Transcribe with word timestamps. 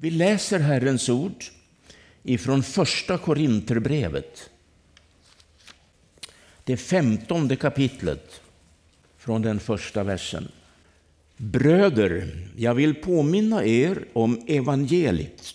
Vi 0.00 0.10
läser 0.10 0.58
Herrens 0.58 1.08
ord 1.08 1.44
ifrån 2.22 2.62
första 2.62 3.18
Korinterbrevet. 3.18 4.50
Det 6.64 6.76
femtonde 6.76 7.56
kapitlet 7.56 8.40
från 9.16 9.42
den 9.42 9.60
första 9.60 10.04
versen. 10.04 10.48
Bröder, 11.36 12.48
jag 12.56 12.74
vill 12.74 12.94
påminna 12.94 13.64
er 13.64 14.04
om 14.12 14.44
evangeliet 14.46 15.54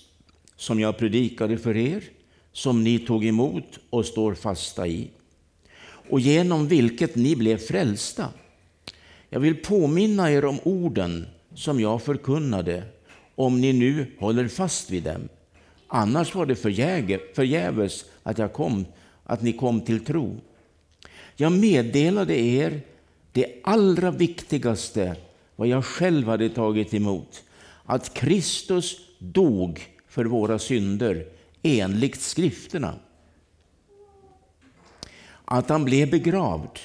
som 0.55 0.79
jag 0.79 0.97
predikade 0.97 1.57
för 1.57 1.77
er, 1.77 2.03
som 2.51 2.83
ni 2.83 2.99
tog 2.99 3.25
emot 3.25 3.79
och 3.89 4.05
står 4.05 4.35
fasta 4.35 4.87
i, 4.87 5.09
och 6.09 6.19
genom 6.19 6.67
vilket 6.67 7.15
ni 7.15 7.35
blev 7.35 7.57
frälsta. 7.57 8.29
Jag 9.29 9.39
vill 9.39 9.55
påminna 9.55 10.31
er 10.31 10.45
om 10.45 10.59
orden 10.63 11.27
som 11.55 11.79
jag 11.79 12.03
förkunnade, 12.03 12.83
om 13.35 13.61
ni 13.61 13.73
nu 13.73 14.05
håller 14.19 14.47
fast 14.47 14.89
vid 14.89 15.03
dem. 15.03 15.29
Annars 15.87 16.35
var 16.35 16.45
det 16.45 16.55
förgäves 17.35 18.05
att, 18.23 18.37
jag 18.37 18.53
kom, 18.53 18.85
att 19.23 19.41
ni 19.41 19.53
kom 19.53 19.81
till 19.81 20.05
tro. 20.05 20.41
Jag 21.35 21.51
meddelade 21.51 22.39
er 22.39 22.81
det 23.31 23.61
allra 23.63 24.11
viktigaste, 24.11 25.15
vad 25.55 25.67
jag 25.67 25.85
själv 25.85 26.27
hade 26.27 26.49
tagit 26.49 26.93
emot, 26.93 27.43
att 27.85 28.13
Kristus 28.13 28.97
dog 29.19 29.87
för 30.07 30.25
våra 30.25 30.59
synder 30.59 31.27
enligt 31.63 32.21
skrifterna. 32.21 32.95
Att 35.45 35.69
han 35.69 35.85
blev 35.85 36.11
begravd. 36.11 36.79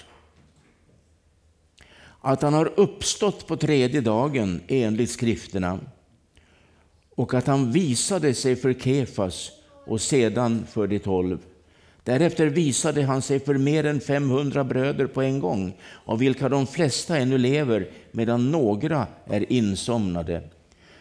Att 2.20 2.42
han 2.42 2.54
har 2.54 2.72
uppstått 2.76 3.46
på 3.46 3.56
tredje 3.56 4.00
dagen 4.00 4.60
enligt 4.68 5.10
skrifterna 5.10 5.80
och 7.18 7.34
att 7.34 7.46
han 7.46 7.72
visade 7.72 8.34
sig 8.34 8.56
för 8.56 8.72
Kefas 8.74 9.50
och 9.86 10.00
sedan 10.00 10.66
för 10.70 10.86
de 10.86 10.98
tolv. 10.98 11.38
Därefter 12.04 12.46
visade 12.46 13.02
han 13.02 13.22
sig 13.22 13.40
för 13.40 13.54
mer 13.54 13.86
än 13.86 14.00
500 14.00 14.64
bröder 14.64 15.06
på 15.06 15.22
en 15.22 15.40
gång, 15.40 15.76
av 16.04 16.18
vilka 16.18 16.48
de 16.48 16.66
flesta 16.66 17.18
ännu 17.18 17.38
lever, 17.38 17.88
medan 18.12 18.50
några 18.50 19.06
är 19.24 19.52
insomnade. 19.52 20.42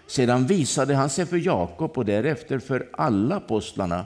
Sedan 0.08 0.48
visade 0.48 0.96
han 0.96 1.10
sig 1.10 1.26
för 1.26 1.38
Jakob 1.38 1.98
och 1.98 2.06
därefter 2.06 2.60
för 2.60 2.90
alla 2.94 3.36
apostlarna. 3.36 4.06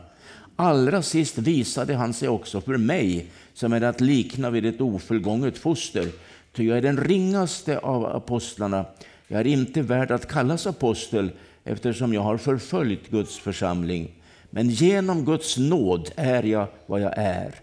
Allra 0.55 1.01
sist 1.01 1.37
visade 1.37 1.95
han 1.95 2.13
sig 2.13 2.29
också 2.29 2.61
för 2.61 2.77
mig, 2.77 3.31
som 3.53 3.73
är 3.73 3.81
att 3.81 4.01
likna 4.01 4.49
vid 4.49 4.65
ett 4.65 4.81
ofullgånget 4.81 5.57
foster, 5.57 6.07
ty 6.55 6.67
jag 6.67 6.77
är 6.77 6.81
den 6.81 6.97
ringaste 6.97 7.77
av 7.77 8.05
apostlarna. 8.05 8.85
Jag 9.27 9.41
är 9.41 9.47
inte 9.47 9.81
värd 9.81 10.11
att 10.11 10.27
kallas 10.27 10.67
apostel, 10.67 11.31
eftersom 11.63 12.13
jag 12.13 12.21
har 12.21 12.37
förföljt 12.37 13.09
Guds 13.09 13.39
församling. 13.39 14.11
Men 14.49 14.69
genom 14.69 15.25
Guds 15.25 15.57
nåd 15.57 16.11
är 16.15 16.43
jag 16.43 16.67
vad 16.85 17.01
jag 17.01 17.13
är. 17.17 17.55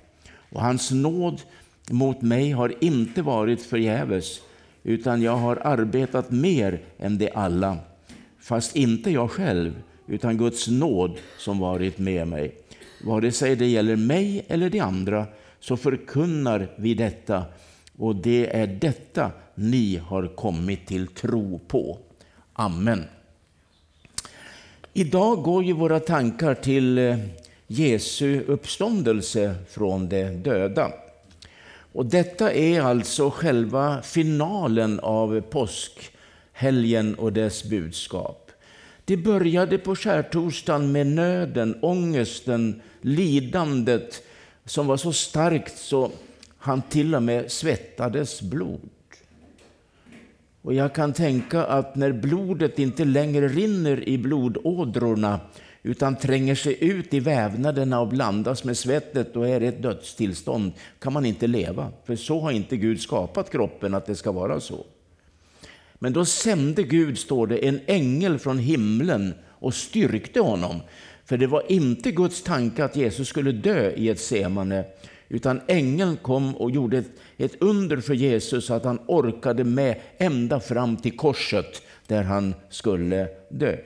Och 0.51 0.61
hans 0.61 0.91
nåd 0.91 1.43
mot 1.91 2.23
mig 2.23 2.51
har 2.51 2.75
inte 2.85 3.23
varit 3.23 3.63
förgäves, 3.63 4.41
utan 4.83 5.23
jag 5.23 5.37
har 5.37 5.57
arbetat 5.57 6.31
mer 6.31 6.81
än 6.99 7.19
de 7.19 7.31
alla. 7.35 7.77
Fast 8.41 8.77
inte 8.77 9.11
jag 9.11 9.31
själv, 9.31 9.83
utan 10.07 10.39
Guds 10.39 10.69
nåd 10.69 11.19
som 11.39 11.59
varit 11.59 11.99
med 11.99 12.29
mig. 12.29 12.57
Vare 13.05 13.33
sig 13.33 13.57
det 13.57 13.67
gäller 13.67 13.97
mig 13.97 14.45
eller 14.49 14.71
de 14.71 14.81
andra, 14.81 15.27
så 15.61 15.77
förkunnar 15.77 16.69
vi 16.77 16.95
detta, 16.95 17.45
och 17.99 18.17
det 18.17 18.57
är 18.57 18.67
detta 18.67 19.31
ni 19.55 19.97
har 19.97 20.37
kommit 20.37 20.87
till 20.87 21.07
tro 21.07 21.59
på. 21.59 21.99
Amen. 22.53 23.05
Idag 24.99 25.43
går 25.43 25.65
ju 25.65 25.73
våra 25.73 26.01
tankar 26.01 26.55
till 26.55 26.99
eh, 26.99 27.19
Jesu 27.67 28.45
uppståndelse 28.47 29.55
från 29.69 30.09
de 30.09 30.25
döda. 30.25 30.93
Och 31.93 32.07
detta 32.07 32.53
är 32.53 32.81
alltså 32.81 33.31
själva 33.31 34.03
finalen 34.03 35.01
av 35.01 35.41
påskhelgen 35.41 37.15
och 37.15 37.33
dess 37.33 37.65
budskap. 37.65 38.51
Det 39.05 39.17
började 39.17 39.79
på 39.79 39.97
skärtorsdagen 39.97 40.93
med 40.93 41.07
nöden, 41.07 41.79
ångesten, 41.83 42.83
lidandet 43.01 44.23
som 44.65 44.87
var 44.87 44.97
så 44.97 45.13
starkt 45.13 45.79
så 45.79 46.11
han 46.59 46.83
till 46.83 47.15
och 47.15 47.23
med 47.23 47.53
svettades 47.53 48.43
blod. 48.43 48.81
Och 50.69 50.75
jag 50.75 50.95
kan 50.95 51.13
tänka 51.13 51.65
att 51.65 51.97
när 51.97 52.13
blodet 52.13 52.79
inte 52.79 53.05
längre 53.05 53.49
rinner 53.49 54.09
i 54.09 54.19
blodådrorna 54.19 55.41
utan 55.83 56.17
tränger 56.17 56.55
sig 56.55 56.85
ut 56.85 57.15
i 57.15 57.21
vävnaderna 57.21 58.01
och 58.01 58.09
blandas 58.09 58.65
med 58.65 58.77
svettet 58.77 59.35
då 59.35 59.43
är 59.43 59.61
det 59.61 59.67
ett 59.67 59.83
dödstillstånd 59.83 60.73
kan 60.99 61.13
man 61.13 61.27
inte 61.27 61.47
leva. 61.47 61.93
För 62.05 62.17
så 62.17 62.41
har 62.41 62.51
inte 62.51 62.77
Gud 62.77 63.01
skapat 63.01 63.51
kroppen 63.51 63.95
att 63.95 64.07
det 64.07 64.15
ska 64.15 64.33
vara 64.33 64.61
så. 64.61 64.87
Men 65.95 66.13
då 66.13 66.25
sände 66.25 66.83
Gud, 66.83 67.19
står 67.19 67.47
det, 67.47 67.69
en 67.69 67.81
ängel 67.87 68.39
från 68.39 68.59
himlen 68.59 69.35
och 69.49 69.75
styrkte 69.75 70.41
honom. 70.41 70.81
För 71.25 71.37
det 71.37 71.47
var 71.47 71.73
inte 71.73 72.11
Guds 72.11 72.43
tanke 72.43 72.85
att 72.85 72.97
Jesus 72.97 73.29
skulle 73.29 73.53
dö 73.53 73.91
i 73.91 74.09
ett 74.09 74.21
semane 74.21 74.85
utan 75.29 75.61
ängeln 75.67 76.17
kom 76.17 76.57
och 76.57 76.71
gjorde 76.71 76.99
ett, 76.99 77.11
ett 77.37 77.63
under 77.63 77.97
för 77.97 78.15
Jesus 78.15 78.67
så 78.67 78.75
att 78.75 78.85
han 78.85 78.99
orkade 79.07 79.65
med 79.65 80.01
ända 80.19 80.61
fram 80.61 80.97
till 80.97 81.17
korset 81.17 81.83
där 82.07 82.23
han 82.23 82.55
skulle 82.71 83.29
dö. 83.51 83.77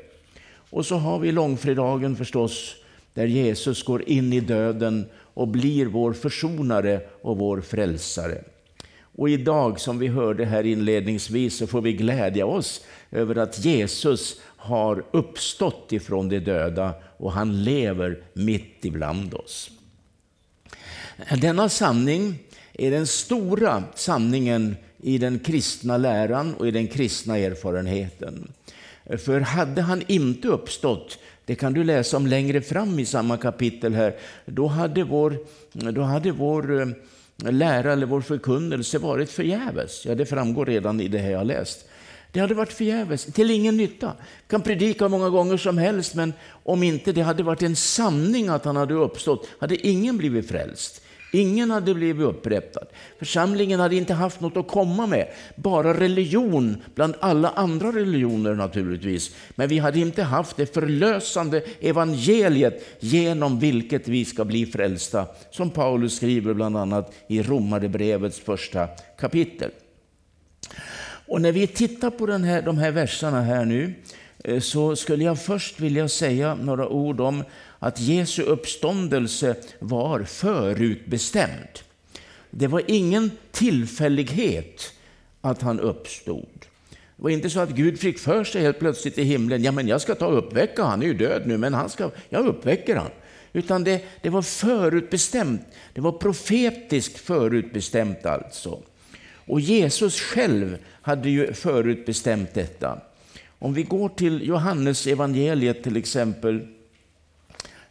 Och 0.71 0.87
så 0.87 0.97
har 0.97 1.19
vi 1.19 1.33
långfredagen 1.33 2.17
förstås, 2.17 2.75
där 3.15 3.27
Jesus 3.27 3.83
går 3.83 4.09
in 4.09 4.33
i 4.33 4.41
döden 4.41 5.07
och 5.15 5.49
blir 5.49 5.87
vår 5.87 6.13
försonare 6.13 7.01
och 7.23 7.39
vår 7.39 7.61
frälsare. 7.61 8.45
Och 9.17 9.29
idag, 9.29 9.81
som 9.81 9.99
vi 9.99 10.07
hörde 10.07 10.45
här 10.45 10.67
inledningsvis, 10.67 11.57
så 11.57 11.67
får 11.67 11.81
vi 11.81 11.93
glädja 11.93 12.47
oss 12.47 12.85
över 13.11 13.37
att 13.37 13.65
Jesus 13.65 14.41
har 14.57 15.05
uppstått 15.11 15.93
ifrån 15.93 16.29
de 16.29 16.39
döda 16.39 16.95
och 17.17 17.33
han 17.33 17.65
lever 17.65 18.23
mitt 18.33 18.85
ibland 18.85 19.35
oss. 19.35 19.71
Denna 21.31 21.69
sanning 21.69 22.39
är 22.73 22.91
den 22.91 23.07
stora 23.07 23.85
sanningen 23.95 24.77
i 25.03 25.19
den 25.19 25.39
kristna 25.39 25.97
läran 25.97 26.55
och 26.55 26.69
i 26.69 26.71
den 26.71 26.87
kristna 26.87 27.39
erfarenheten. 27.39 28.53
För 29.19 29.41
hade 29.41 29.83
han 29.83 30.03
inte 30.07 30.49
uppstått, 30.49 31.19
det 31.45 31.55
kan 31.55 31.73
du 31.73 31.85
läsa 31.85 32.17
om 32.17 32.27
längre 32.27 32.61
fram 32.61 32.99
i 32.99 33.07
samma 33.07 33.37
kapitel 33.37 33.95
här, 33.95 34.15
då 34.47 34.67
hade 34.67 35.05
vår, 35.05 35.37
då 35.73 36.03
hade 36.03 36.33
vår 36.33 36.81
eh, 36.81 36.87
lära 37.53 37.93
eller 37.93 38.07
vår 38.07 38.21
förkunnelse 38.21 38.99
varit 38.99 39.31
förgäves. 39.31 40.07
Ja, 40.07 40.15
det 40.15 40.27
framgår 40.27 40.67
redan 40.67 41.01
i 41.01 41.09
det 41.09 41.19
här 41.19 41.31
jag 41.31 41.47
läst. 41.47 41.89
Det 42.33 42.41
hade 42.41 42.55
varit 42.55 42.73
förgäves, 42.73 43.25
till 43.25 43.51
ingen 43.51 43.77
nytta. 43.77 44.07
Jag 44.07 44.49
kan 44.49 44.63
predika 44.63 45.09
många 45.09 45.29
gånger 45.29 45.57
som 45.57 45.79
helst, 45.79 46.15
men 46.15 46.33
om 46.63 46.83
inte 46.83 47.13
det 47.13 47.23
hade 47.23 47.43
varit 47.43 47.63
en 47.63 47.77
sanning 47.77 48.49
att 48.49 48.65
han 48.65 48.77
hade 48.77 48.95
uppstått, 48.95 49.49
hade 49.59 49.87
ingen 49.87 50.19
blivit 50.19 50.49
frälst. 50.49 51.02
Ingen 51.35 51.71
hade 51.71 51.95
blivit 51.95 52.27
upprättad. 52.27 52.87
Församlingen 53.19 53.81
hade 53.81 53.97
inte 53.97 54.15
haft 54.15 54.41
något 54.41 54.57
att 54.57 54.69
komma 54.69 55.07
med. 55.07 55.29
Bara 55.57 55.95
religion 55.95 56.77
bland 56.95 57.15
alla 57.21 57.49
andra 57.49 57.89
religioner 57.89 58.55
naturligtvis. 58.55 59.35
Men 59.55 59.69
vi 59.69 59.79
hade 59.79 59.99
inte 59.99 60.23
haft 60.23 60.57
det 60.57 60.75
förlösande 60.75 61.63
evangeliet 61.81 62.85
genom 63.01 63.59
vilket 63.59 64.09
vi 64.09 64.25
ska 64.25 64.45
bli 64.45 64.67
frälsta. 64.67 65.27
Som 65.51 65.71
Paulus 65.71 66.17
skriver 66.17 66.55
bland 66.55 66.77
annat 66.77 67.13
i 67.29 67.43
Romarbrevets 67.43 68.41
första 68.41 68.89
kapitel. 69.19 69.71
Och 71.27 71.41
när 71.41 71.53
vi 71.53 71.67
tittar 71.67 72.11
på 72.11 72.27
den 72.27 72.45
här, 72.45 72.63
de 72.63 72.79
här 72.79 72.91
verserna 72.91 73.41
här 73.41 73.65
nu 73.65 73.95
eh, 74.45 74.61
så 74.61 74.97
skulle 74.97 75.25
jag 75.25 75.43
först 75.43 75.81
vilja 75.81 76.09
säga 76.09 76.55
några 76.55 76.89
ord 76.89 77.21
om 77.21 77.45
att 77.83 78.01
Jesu 78.01 78.43
uppståndelse 78.43 79.57
var 79.79 80.23
förutbestämd. 80.23 81.79
Det 82.51 82.67
var 82.67 82.83
ingen 82.87 83.31
tillfällighet 83.51 84.93
att 85.41 85.63
han 85.63 85.81
uppstod. 85.81 86.67
Det 86.91 87.23
var 87.23 87.31
inte 87.31 87.51
så 87.51 87.61
att 87.61 87.71
Gud 87.71 87.99
fick 87.99 88.19
för 88.19 88.45
sig 88.45 88.63
helt 88.63 88.79
plötsligt 88.79 89.19
i 89.19 89.23
himlen, 89.23 89.63
ja 89.63 89.73
men 89.73 89.89
jag 89.89 90.01
ska 90.01 90.15
ta 90.15 90.27
och 90.27 90.39
uppväcka 90.39 90.85
han 90.85 91.03
är 91.03 91.07
ju 91.07 91.15
död 91.15 91.43
nu, 91.47 91.59
men 91.59 91.75
han 91.75 91.89
ska, 91.89 92.11
jag 92.29 92.47
uppväcker 92.47 92.97
han. 92.97 93.11
Utan 93.53 93.85
det, 93.85 94.05
det 94.21 94.31
var 94.31 94.43
förutbestämt, 94.43 95.63
det 95.93 96.01
var 96.01 96.13
profetiskt 96.13 97.19
förutbestämt 97.19 98.27
alltså. 98.27 98.83
Och 99.47 99.61
Jesus 99.61 100.21
själv 100.21 100.79
hade 100.91 101.31
ju 101.31 101.53
förutbestämt 101.53 102.55
detta. 102.55 103.01
Om 103.59 103.75
vi 103.75 103.83
går 103.83 104.09
till 104.09 104.47
Johannes 104.47 105.07
evangeliet 105.07 105.83
till 105.83 105.97
exempel, 105.97 106.67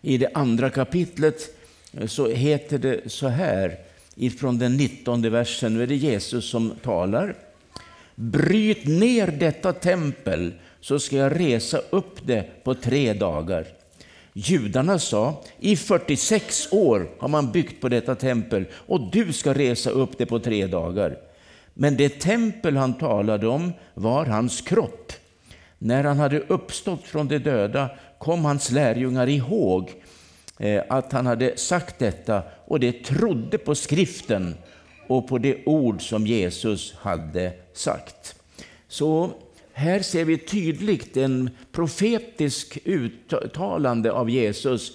i 0.02 0.18
det 0.18 0.30
andra 0.34 0.70
kapitlet 0.70 1.56
eh, 1.94 2.08
så 2.08 2.28
heter 2.28 2.78
det 2.78 3.12
så 3.12 3.28
här 3.28 3.78
ifrån 4.16 4.58
den 4.58 4.78
19 4.78 5.32
versen. 5.32 5.74
Nu 5.74 5.84
är 5.84 5.88
det 5.88 5.96
Jesus 5.96 6.50
som 6.50 6.72
talar. 6.84 7.36
Bryt 8.16 8.88
ner 8.88 9.28
detta 9.28 9.74
tempel 9.74 10.54
så 10.82 11.00
ska 11.00 11.16
jag 11.16 11.40
resa 11.40 11.78
upp 11.90 12.28
det 12.28 12.64
på 12.64 12.76
tre 12.76 13.14
dagar. 13.14 13.68
Judarna 14.34 15.00
sa, 15.00 15.44
i 15.60 15.76
46 15.76 16.68
år 16.72 17.10
har 17.20 17.28
man 17.28 17.52
byggt 17.52 17.82
på 17.82 17.90
detta 17.90 18.16
tempel 18.16 18.66
och 18.74 19.12
du 19.12 19.34
ska 19.34 19.54
resa 19.54 19.90
upp 19.90 20.18
det 20.18 20.26
på 20.26 20.40
tre 20.40 20.68
dagar. 20.68 21.18
Men 21.74 21.98
det 21.98 22.10
tempel 22.10 22.78
han 22.78 22.94
talade 22.94 23.48
om 23.48 23.74
var 23.94 24.26
hans 24.26 24.62
kropp. 24.62 25.14
När 25.78 26.04
han 26.04 26.20
hade 26.20 26.40
uppstått 26.40 27.04
från 27.04 27.28
de 27.28 27.40
döda 27.40 27.90
kom 28.22 28.46
hans 28.46 28.72
lärjungar 28.72 29.30
ihåg 29.30 29.94
eh, 30.58 30.84
att 30.90 31.12
han 31.12 31.26
hade 31.26 31.58
sagt 31.58 32.00
detta 32.00 32.44
och 32.66 32.80
de 32.80 32.92
trodde 32.92 33.58
på 33.58 33.76
skriften 33.76 34.56
och 35.08 35.28
på 35.28 35.38
det 35.38 35.66
ord 35.66 36.10
som 36.10 36.28
Jesus 36.28 36.94
hade 36.98 37.54
sagt. 37.74 38.36
Så 38.88 39.32
här 39.74 40.00
ser 40.00 40.26
vi 40.26 40.38
tydligt 40.38 41.18
en 41.18 41.50
profetisk 41.72 42.78
uttalande 42.86 44.12
av 44.12 44.30
Jesus 44.30 44.92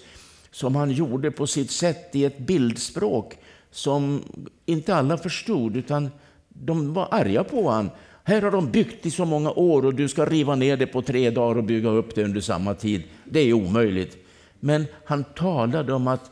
som 0.51 0.75
han 0.75 0.91
gjorde 0.91 1.31
på 1.31 1.47
sitt 1.47 1.71
sätt 1.71 2.15
i 2.15 2.25
ett 2.25 2.37
bildspråk 2.37 3.37
som 3.71 4.23
inte 4.65 4.95
alla 4.95 5.17
förstod, 5.17 5.75
utan 5.77 6.11
de 6.49 6.93
var 6.93 7.07
arga 7.11 7.43
på 7.43 7.61
honom. 7.61 7.89
Här 8.27 8.41
har 8.41 8.51
de 8.51 8.71
byggt 8.71 9.05
i 9.05 9.11
så 9.11 9.25
många 9.25 9.51
år 9.51 9.85
och 9.85 9.95
du 9.95 10.07
ska 10.07 10.25
riva 10.25 10.55
ner 10.55 10.77
det 10.77 10.87
på 10.87 11.01
tre 11.01 11.29
dagar 11.29 11.57
och 11.57 11.63
bygga 11.63 11.89
upp 11.89 12.15
det 12.15 12.23
under 12.23 12.41
samma 12.41 12.73
tid. 12.73 13.03
Det 13.23 13.39
är 13.39 13.53
omöjligt. 13.53 14.17
Men 14.59 14.85
han 15.05 15.23
talade 15.23 15.93
om 15.93 16.07
att 16.07 16.31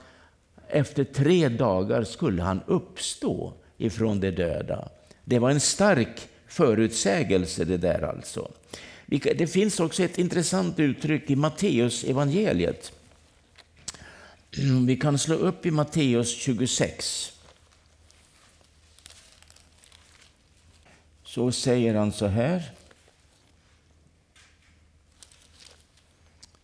efter 0.69 1.03
tre 1.03 1.50
dagar 1.50 2.03
skulle 2.03 2.42
han 2.44 2.62
uppstå 2.68 3.53
ifrån 3.77 4.19
de 4.19 4.31
döda. 4.31 4.89
Det 5.24 5.39
var 5.39 5.50
en 5.50 5.59
stark 5.59 6.27
förutsägelse 6.47 7.65
det 7.65 7.77
där 7.77 8.01
alltså. 8.01 8.51
Det 9.38 9.47
finns 9.47 9.80
också 9.80 10.03
ett 10.03 10.18
intressant 10.18 10.80
uttryck 10.80 11.30
i 11.30 11.36
Matteus 11.36 12.03
evangeliet. 12.03 12.92
Vi 14.88 14.95
kan 14.97 15.18
slå 15.18 15.36
upp 15.36 15.65
i 15.65 15.71
Matteus 15.71 16.38
26. 16.38 17.35
Så 21.36 21.52
säger 21.52 21.96
han 21.96 22.12
så 22.12 22.28
här. 22.28 22.64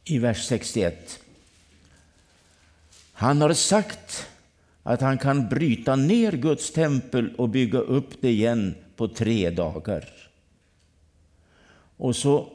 I 0.03 0.19
vers 0.19 0.45
61. 0.45 1.19
Han 3.13 3.41
har 3.41 3.53
sagt 3.53 4.27
att 4.83 5.01
han 5.01 5.18
kan 5.18 5.50
bryta 5.50 5.95
ner 5.95 6.31
Guds 6.31 6.71
tempel 6.71 7.35
och 7.35 7.50
bygga 7.50 7.79
upp 7.79 8.21
det 8.21 8.29
igen 8.29 8.75
på 8.95 9.07
tre 9.07 9.50
dagar. 9.50 10.09
Och 11.97 12.15
så, 12.15 12.50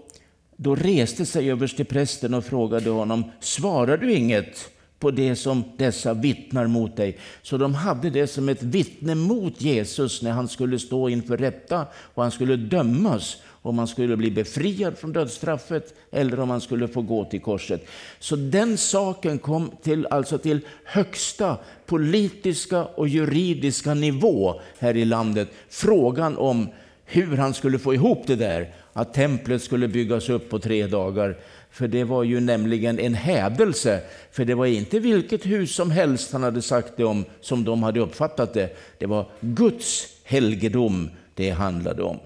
då 0.57 0.75
reste 0.75 1.27
sig 1.27 1.51
översteprästen 1.51 2.35
och 2.35 2.45
frågade 2.45 2.91
honom, 2.91 3.31
svarar 3.41 3.97
du 3.97 4.13
inget 4.13 4.71
på 4.99 5.11
det 5.11 5.37
som 5.37 5.65
dessa 5.77 6.15
vittnar 6.15 6.67
mot 6.67 6.97
dig? 6.97 7.19
Så 7.43 7.57
de 7.57 7.75
hade 7.75 8.11
det 8.11 8.27
som 8.27 8.49
ett 8.49 8.63
vittne 8.63 9.15
mot 9.15 9.61
Jesus 9.61 10.23
när 10.23 10.31
han 10.31 10.49
skulle 10.49 10.79
stå 10.79 11.09
inför 11.09 11.37
rätta 11.37 11.87
och 11.95 12.23
han 12.23 12.33
skulle 12.33 12.57
dömas 12.57 13.37
om 13.67 13.79
han 13.79 13.89
skulle 13.89 14.17
bli 14.17 14.31
befriad 14.31 14.99
från 14.99 15.13
dödsstraffet 15.13 15.95
eller 16.11 16.41
om 16.41 16.51
han 16.51 16.61
skulle 16.61 16.89
få 16.89 17.03
gå 17.03 17.25
till 17.25 17.41
korset. 17.41 17.87
Så 18.19 18.37
den 18.37 18.79
saken 18.79 19.39
kom 19.39 19.71
till, 19.83 20.07
alltså 20.07 20.39
till 20.39 20.61
högsta 20.85 21.57
politiska 21.87 22.85
och 22.85 23.09
juridiska 23.09 23.95
nivå 23.95 24.61
här 24.79 24.97
i 24.97 25.05
landet. 25.05 25.49
Frågan 25.69 26.37
om 26.37 26.69
hur 27.05 27.37
han 27.37 27.55
skulle 27.55 27.79
få 27.79 27.95
ihop 27.95 28.23
det 28.27 28.37
där, 28.37 28.75
att 28.93 29.15
templet 29.15 29.63
skulle 29.63 29.89
byggas 29.89 30.29
upp 30.29 30.51
på 30.51 30.59
tre 30.59 30.87
dagar. 30.87 31.37
För 31.77 31.89
det 31.89 32.05
var 32.05 32.23
ju 32.23 32.41
nämligen 32.41 32.99
en 32.99 33.15
hädelse, 33.15 34.01
för 34.31 34.45
det 34.45 34.55
var 34.55 34.67
inte 34.67 34.99
vilket 34.99 35.47
hus 35.47 35.75
som 35.75 35.91
helst 35.91 36.33
han 36.33 36.43
hade 36.43 36.63
sagt 36.63 36.93
det 36.97 37.05
om 37.05 37.25
som 37.41 37.65
de 37.65 37.83
hade 37.83 38.01
uppfattat 38.01 38.55
det. 38.55 38.77
Det 38.99 39.07
var 39.07 39.27
Guds 39.41 40.07
helgedom 40.25 41.11
det 41.35 41.51
handlade 41.51 42.03
om. 42.03 42.19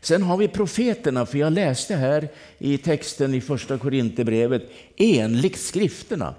Sen 0.00 0.22
har 0.22 0.36
vi 0.36 0.48
profeterna, 0.48 1.26
för 1.26 1.38
jag 1.38 1.52
läste 1.52 1.94
här 1.94 2.28
i 2.58 2.78
texten 2.78 3.34
i 3.34 3.40
första 3.40 3.78
Korinthierbrevet, 3.78 4.62
enligt 4.96 5.58
skrifterna 5.58 6.34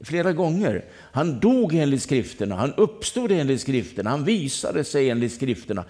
flera 0.00 0.32
gånger. 0.32 0.84
Han 1.12 1.40
dog 1.40 1.74
enligt 1.74 2.02
skrifterna, 2.02 2.56
han 2.56 2.74
uppstod 2.74 3.32
enligt 3.32 3.60
skrifterna, 3.60 4.10
han 4.10 4.24
visade 4.24 4.84
sig 4.84 5.10
enligt 5.10 5.34
skrifterna. 5.34 5.84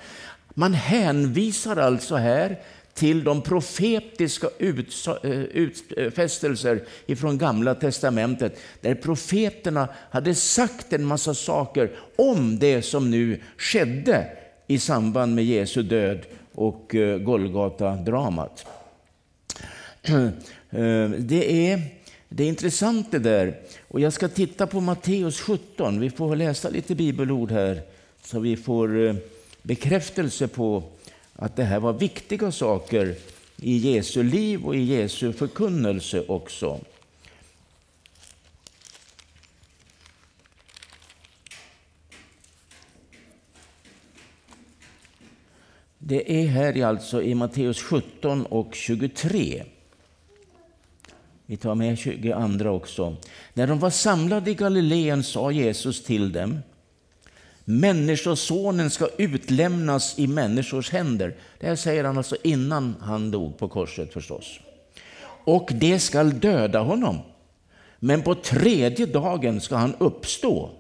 Man 0.55 0.75
hänvisar 0.75 1.77
alltså 1.77 2.17
här 2.17 2.59
till 3.01 3.25
de 3.25 3.43
profetiska 3.43 4.49
utfästelser 4.59 6.75
eh, 6.75 6.83
eh, 6.83 6.89
ifrån 7.07 7.39
Gamla 7.39 7.75
Testamentet, 7.75 8.59
där 8.81 8.95
profeterna 8.95 9.89
hade 10.11 10.35
sagt 10.35 10.93
en 10.93 11.05
massa 11.05 11.35
saker 11.35 11.91
om 12.17 12.59
det 12.59 12.83
som 12.83 13.11
nu 13.11 13.41
skedde 13.57 14.27
i 14.67 14.79
samband 14.79 15.35
med 15.35 15.45
Jesu 15.45 15.83
död 15.83 16.19
och 16.55 16.95
eh, 16.95 17.19
Golgata-dramat. 17.19 18.67
Det 21.19 21.71
är, 21.71 21.83
det 22.29 22.45
är 22.45 22.49
intressant 22.49 23.11
det 23.11 23.19
där. 23.19 23.61
Och 23.89 24.01
jag 24.01 24.13
ska 24.13 24.29
titta 24.29 24.67
på 24.67 24.81
Matteus 24.81 25.41
17. 25.41 26.01
Vi 26.01 26.11
får 26.11 26.37
läsa 26.37 26.69
lite 26.69 26.95
bibelord 26.95 27.51
här 27.51 27.81
så 28.25 28.41
vi 28.41 28.57
får 28.57 29.17
bekräftelse 29.63 30.49
på 30.49 30.83
att 31.41 31.57
det 31.57 31.65
här 31.65 31.81
var 31.81 31.93
viktiga 31.93 32.53
saker 32.53 33.15
i 33.57 33.77
Jesu 33.77 34.23
liv 34.23 34.65
och 34.65 34.77
i 34.77 34.83
Jesu 34.83 35.33
förkunnelse 35.33 36.25
också. 36.29 36.81
Det 45.99 46.43
är 46.43 46.47
här 46.47 46.85
alltså 46.85 47.23
i 47.23 47.35
Matteus 47.35 47.83
17 47.83 48.47
och 48.47 48.75
23. 48.75 49.65
Vi 51.47 51.57
tar 51.57 51.75
med 51.75 51.99
22 51.99 52.71
också. 52.71 53.17
När 53.55 53.67
de 53.67 53.79
var 53.79 53.91
samlade 53.91 54.51
i 54.51 54.55
Galileen 54.55 55.23
sa 55.23 55.51
Jesus 55.51 56.05
till 56.05 56.33
dem 56.33 56.59
Människosonen 57.71 58.91
ska 58.91 59.09
utlämnas 59.19 60.19
i 60.19 60.27
människors 60.27 60.91
händer. 60.91 61.37
Det 61.59 61.67
här 61.67 61.77
säger 61.77 62.05
han 62.05 62.19
alltså 62.19 62.37
innan 62.43 62.95
han 63.01 63.31
dog 63.31 63.59
på 63.59 63.69
korset 63.69 64.13
förstås. 64.13 64.61
Och 65.45 65.71
det 65.75 65.99
skall 65.99 66.41
döda 66.41 66.81
honom. 66.81 67.19
Men 67.99 68.23
på 68.23 68.35
tredje 68.35 69.07
dagen 69.07 69.61
ska 69.61 69.77
han 69.77 69.95
uppstå. 69.99 70.71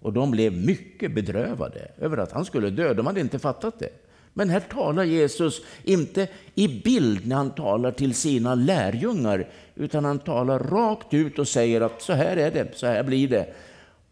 Och 0.00 0.12
de 0.12 0.30
blev 0.30 0.52
mycket 0.52 1.14
bedrövade 1.14 1.90
över 1.98 2.16
att 2.16 2.32
han 2.32 2.44
skulle 2.44 2.70
dö. 2.70 2.94
De 2.94 3.06
hade 3.06 3.20
inte 3.20 3.38
fattat 3.38 3.78
det. 3.78 3.90
Men 4.32 4.50
här 4.50 4.60
talar 4.60 5.04
Jesus 5.04 5.60
inte 5.84 6.28
i 6.54 6.68
bild 6.84 7.26
när 7.26 7.36
han 7.36 7.50
talar 7.50 7.92
till 7.92 8.14
sina 8.14 8.54
lärjungar, 8.54 9.48
utan 9.74 10.04
han 10.04 10.18
talar 10.18 10.58
rakt 10.58 11.14
ut 11.14 11.38
och 11.38 11.48
säger 11.48 11.80
att 11.80 12.02
så 12.02 12.12
här 12.12 12.36
är 12.36 12.50
det, 12.50 12.68
så 12.74 12.86
här 12.86 13.02
blir 13.02 13.28
det. 13.28 13.54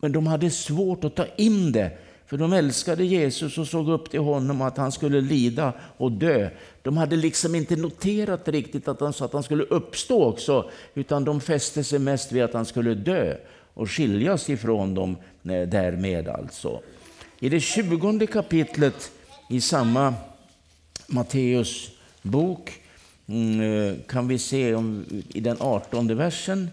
Men 0.01 0.13
de 0.13 0.27
hade 0.27 0.51
svårt 0.51 1.05
att 1.05 1.15
ta 1.15 1.27
in 1.37 1.73
det, 1.73 1.91
för 2.27 2.37
de 2.37 2.53
älskade 2.53 3.05
Jesus 3.05 3.59
och 3.59 3.67
såg 3.67 3.89
upp 3.89 4.11
till 4.11 4.21
honom 4.21 4.63
att 4.63 4.77
han 4.77 4.93
skulle 4.93 5.21
lida 5.21 5.73
och 5.97 6.13
dö. 6.13 6.51
De 6.83 6.97
hade 6.97 7.17
liksom 7.17 7.55
inte 7.55 7.77
noterat 7.77 8.49
riktigt 8.49 8.89
att 8.89 9.01
han 9.01 9.13
att 9.21 9.33
han 9.33 9.43
skulle 9.43 9.65
uppstå 9.65 10.25
också, 10.25 10.71
utan 10.95 11.25
de 11.25 11.41
fäste 11.41 11.85
sig 11.85 11.99
mest 11.99 12.33
vid 12.33 12.43
att 12.43 12.55
han 12.55 12.67
skulle 12.67 12.95
dö 12.95 13.37
och 13.75 13.91
skiljas 13.91 14.51
ifrån 14.51 14.95
dem 14.95 15.17
eh, 15.43 15.69
därmed 15.69 16.29
alltså. 16.29 16.81
I 17.41 17.49
det 17.49 17.61
tjugonde 17.61 18.27
kapitlet 18.27 19.11
i 19.51 19.61
samma 19.61 20.15
Matteus 21.07 21.91
bok 22.23 22.73
mm, 23.27 23.61
eh, 23.61 23.95
kan 24.07 24.29
vi 24.29 24.39
se 24.39 24.75
om, 24.75 25.05
i 25.29 25.41
den 25.41 25.57
artonde 25.61 26.15
versen. 26.15 26.71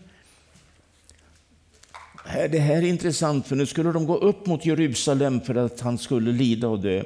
Äh, 2.27 2.51
det 2.51 2.59
här 2.59 2.77
är 2.77 2.81
intressant, 2.81 3.47
för 3.47 3.55
nu 3.55 3.65
skulle 3.65 3.91
de 3.91 4.05
gå 4.05 4.17
upp 4.17 4.45
mot 4.45 4.65
Jerusalem 4.65 5.41
för 5.41 5.55
att 5.55 5.81
han 5.81 5.97
skulle 5.97 6.31
lida 6.31 6.67
och 6.67 6.79
dö. 6.79 7.03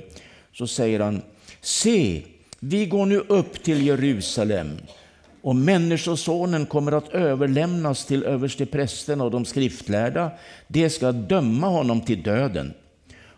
Så 0.53 0.67
säger 0.67 0.99
han, 0.99 1.21
se, 1.61 2.21
vi 2.59 2.85
går 2.85 3.05
nu 3.05 3.17
upp 3.17 3.63
till 3.63 3.85
Jerusalem 3.87 4.77
och 5.41 5.55
Människosonen 5.55 6.65
kommer 6.65 6.91
att 6.91 7.09
överlämnas 7.09 8.05
till 8.05 8.23
översteprästen 8.23 9.21
och 9.21 9.31
de 9.31 9.45
skriftlärda. 9.45 10.31
De 10.67 10.89
ska 10.89 11.11
döma 11.11 11.67
honom 11.67 12.01
till 12.01 12.23
döden 12.23 12.73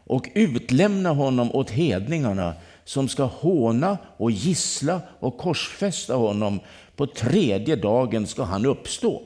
och 0.07 0.29
utlämna 0.33 1.09
honom 1.09 1.55
åt 1.55 1.69
hedningarna 1.69 2.53
som 2.85 3.07
ska 3.07 3.23
håna 3.23 3.97
och 4.17 4.31
gissla 4.31 5.01
och 5.19 5.37
korsfästa 5.37 6.15
honom. 6.15 6.59
På 6.95 7.07
tredje 7.07 7.75
dagen 7.75 8.27
ska 8.27 8.43
han 8.43 8.65
uppstå. 8.65 9.21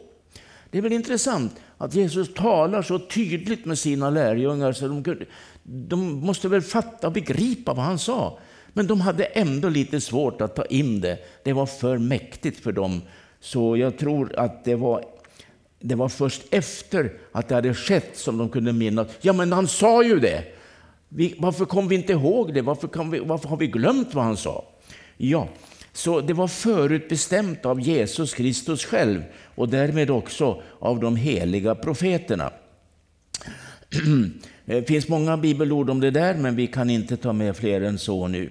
Det 0.72 0.78
är 0.78 0.82
väl 0.82 0.94
intressant 0.94 1.56
att 1.78 1.94
Jesus 1.94 2.34
talar 2.34 2.82
så 2.82 3.00
tydligt 3.00 3.66
med 3.66 3.78
sina 3.78 4.10
lärjungar 4.10 4.72
så 4.72 4.88
de, 4.88 5.26
de 5.64 6.14
måste 6.14 6.48
väl 6.48 6.62
fatta 6.62 7.08
och 7.08 7.14
begripa 7.14 7.74
vad 7.74 7.86
han 7.86 8.00
sa. 8.00 8.40
Men 8.74 8.88
de 8.88 9.02
hade 9.02 9.24
ändå 9.24 9.70
lite 9.70 10.02
svårt 10.02 10.42
att 10.42 10.56
ta 10.56 10.66
in 10.66 11.02
det. 11.02 11.18
Det 11.44 11.54
var 11.54 11.66
för 11.66 11.98
mäktigt 11.98 12.60
för 12.64 12.72
dem. 12.72 13.02
Så 13.40 13.78
jag 13.78 13.98
tror 13.98 14.40
att 14.40 14.66
det 14.66 14.76
var, 14.76 15.06
det 15.80 15.96
var 15.96 16.10
först 16.10 16.42
efter 16.52 17.14
att 17.32 17.48
det 17.48 17.56
hade 17.56 17.74
skett 17.74 18.18
som 18.18 18.38
de 18.38 18.50
kunde 18.50 18.74
minnas. 18.74 19.08
Ja, 19.22 19.34
men 19.34 19.52
han 19.52 19.68
sa 19.68 20.04
ju 20.04 20.20
det! 20.20 20.44
Vi, 21.10 21.36
varför 21.38 21.66
kom 21.66 21.88
vi 21.88 21.96
inte 21.96 22.14
ihåg 22.14 22.54
det? 22.54 22.62
Varför, 22.62 23.12
vi, 23.12 23.20
varför 23.20 23.50
har 23.50 23.58
vi 23.58 23.68
glömt 23.68 24.14
vad 24.14 24.24
han 24.24 24.38
sa? 24.38 24.66
Ja, 25.18 25.48
så 25.96 26.22
det 26.22 26.34
var 26.34 26.48
förutbestämt 26.48 27.66
av 27.66 27.82
Jesus 27.82 28.34
Kristus 28.34 28.86
själv 28.86 29.24
och 29.56 29.70
därmed 29.70 30.10
också 30.10 30.62
av 30.80 31.00
de 31.00 31.16
heliga 31.16 31.76
profeterna. 31.76 32.52
Det 34.66 34.76
eh, 34.78 34.84
finns 34.84 35.08
många 35.08 35.38
bibelord 35.38 35.90
om 35.90 36.00
det 36.00 36.12
där, 36.12 36.34
men 36.34 36.56
vi 36.56 36.68
kan 36.68 36.90
inte 36.90 37.18
ta 37.18 37.34
med 37.34 37.58
fler 37.58 37.82
än 37.82 38.00
så 38.00 38.28
nu. 38.28 38.50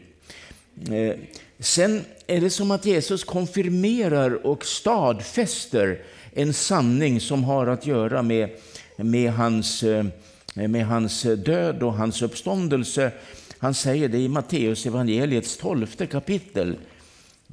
Eh, 0.91 1.17
sen 1.59 2.05
är 2.27 2.41
det 2.41 2.51
som 2.51 2.71
att 2.71 2.87
Jesus 2.87 3.25
konfirmerar 3.25 4.47
och 4.47 4.65
stadfäster 4.65 5.99
en 6.33 6.53
sanning 6.53 7.21
som 7.21 7.45
har 7.45 7.67
att 7.67 7.87
göra 7.87 8.23
med, 8.23 8.51
med, 8.97 9.33
hans, 9.33 9.83
eh, 9.83 10.05
med 10.55 10.87
hans 10.87 11.23
död 11.23 11.83
och 11.83 11.95
hans 11.95 12.23
uppståndelse. 12.23 13.13
Han 13.59 13.75
säger 13.75 14.09
det 14.09 14.19
i 14.19 14.29
Matteus 14.29 14.87
evangeliets 14.87 15.57
tolfte 15.57 16.07
kapitel. 16.07 16.77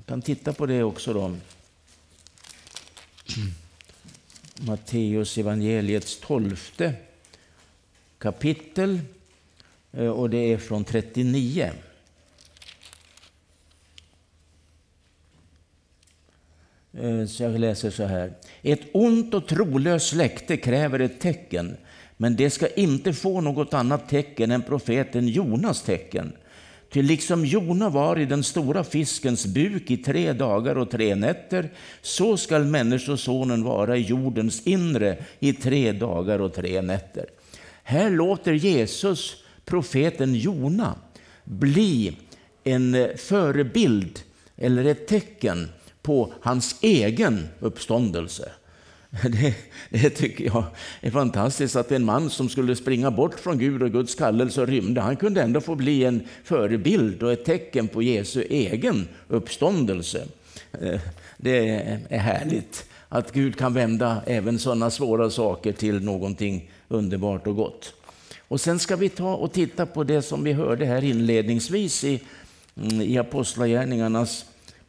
Vi 0.02 0.06
kan 0.08 0.22
titta 0.22 0.54
på 0.54 0.66
det 0.66 0.84
också. 0.84 1.14
då. 1.14 1.36
Matteus 4.56 5.38
evangeliets 5.38 6.20
tolfte 6.20 6.94
kapitel 8.18 9.00
eh, 9.92 10.08
och 10.08 10.30
det 10.30 10.38
är 10.38 10.58
från 10.58 10.84
39. 10.84 11.72
Eh, 16.94 17.26
så 17.26 17.44
jag 17.44 17.60
läser 17.60 17.90
så 17.90 18.04
här. 18.04 18.34
Ett 18.62 18.82
ont 18.94 19.34
och 19.34 19.48
trolöst 19.48 20.08
släkte 20.08 20.58
kräver 20.58 21.00
ett 21.00 21.20
tecken, 21.20 21.78
men 22.18 22.36
det 22.36 22.50
ska 22.50 22.68
inte 22.68 23.14
få 23.14 23.42
något 23.42 23.74
annat 23.74 24.10
tecken 24.10 24.52
än 24.52 24.62
profeten 24.62 25.28
Jonas 25.28 25.82
tecken. 25.82 26.34
Ty 26.92 27.02
liksom 27.02 27.46
Jona 27.46 27.90
var 27.90 28.20
i 28.20 28.26
den 28.26 28.44
stora 28.44 28.84
fiskens 28.84 29.46
buk 29.46 29.92
i 29.92 29.98
tre 29.98 30.34
dagar 30.34 30.76
och 30.78 30.92
tre 30.92 31.16
nätter, 31.16 31.72
så 32.02 32.38
skall 32.38 32.66
Människosonen 32.66 33.64
vara 33.64 33.98
i 33.98 34.02
jordens 34.02 34.68
inre 34.68 35.18
i 35.40 35.54
tre 35.54 35.92
dagar 35.92 36.40
och 36.40 36.54
tre 36.54 36.82
nätter. 36.82 37.26
Här 37.84 38.10
låter 38.10 38.54
Jesus 38.54 39.36
profeten 39.66 40.36
Jona 40.36 40.96
bli 41.44 42.18
en 42.64 43.08
förebild 43.18 44.20
eller 44.58 44.86
ett 44.86 45.08
tecken 45.08 45.70
på 46.02 46.34
hans 46.42 46.76
egen 46.82 47.48
uppståndelse. 47.60 48.52
Det, 49.24 49.56
det, 49.90 50.10
tycker 50.10 50.46
jag 50.46 50.64
är 51.02 51.12
fantastiskt 51.12 51.76
att 51.76 51.92
en 51.92 52.06
man 52.06 52.30
som 52.30 52.50
skulle 52.50 52.76
springa 52.76 53.12
bort 53.12 53.40
från 53.40 53.58
Gud 53.58 53.84
och 53.84 53.92
Guds 53.92 54.16
kallelse 54.16 54.62
och 54.62 54.68
rymde, 54.68 55.02
han 55.02 55.16
kunde 55.16 55.42
ändå 55.42 55.62
få 55.62 55.76
bli 55.76 56.04
en 56.04 56.24
förebild 56.44 57.24
och 57.24 57.32
ett 57.32 57.46
tecken 57.46 57.88
på 57.88 58.02
Jesu 58.02 58.42
egen 58.42 59.08
uppståndelse. 59.28 60.28
Eh, 60.82 61.00
det 61.38 61.70
är 62.10 62.20
härligt 62.20 62.86
att 63.10 63.32
Gud 63.32 63.58
kan 63.58 63.74
vända 63.74 64.22
även 64.26 64.60
sådana 64.60 64.90
svåra 64.90 65.30
saker 65.30 65.72
till 65.72 66.04
någonting 66.04 66.72
underbart 66.88 67.48
och 67.48 67.56
gott. 67.56 67.94
Och 68.48 68.62
sen 68.62 68.80
ska 68.80 68.96
vi 68.96 69.10
ta 69.10 69.36
och 69.36 69.54
titta 69.54 69.86
på 69.86 70.04
det 70.04 70.22
som 70.22 70.44
vi 70.44 70.54
hörde 70.54 70.86
här 70.86 71.04
inledningsvis 71.04 72.04
i, 72.04 72.22
mm, 72.78 73.02
i 73.02 73.18
Apostlagärningarnas 73.18 74.46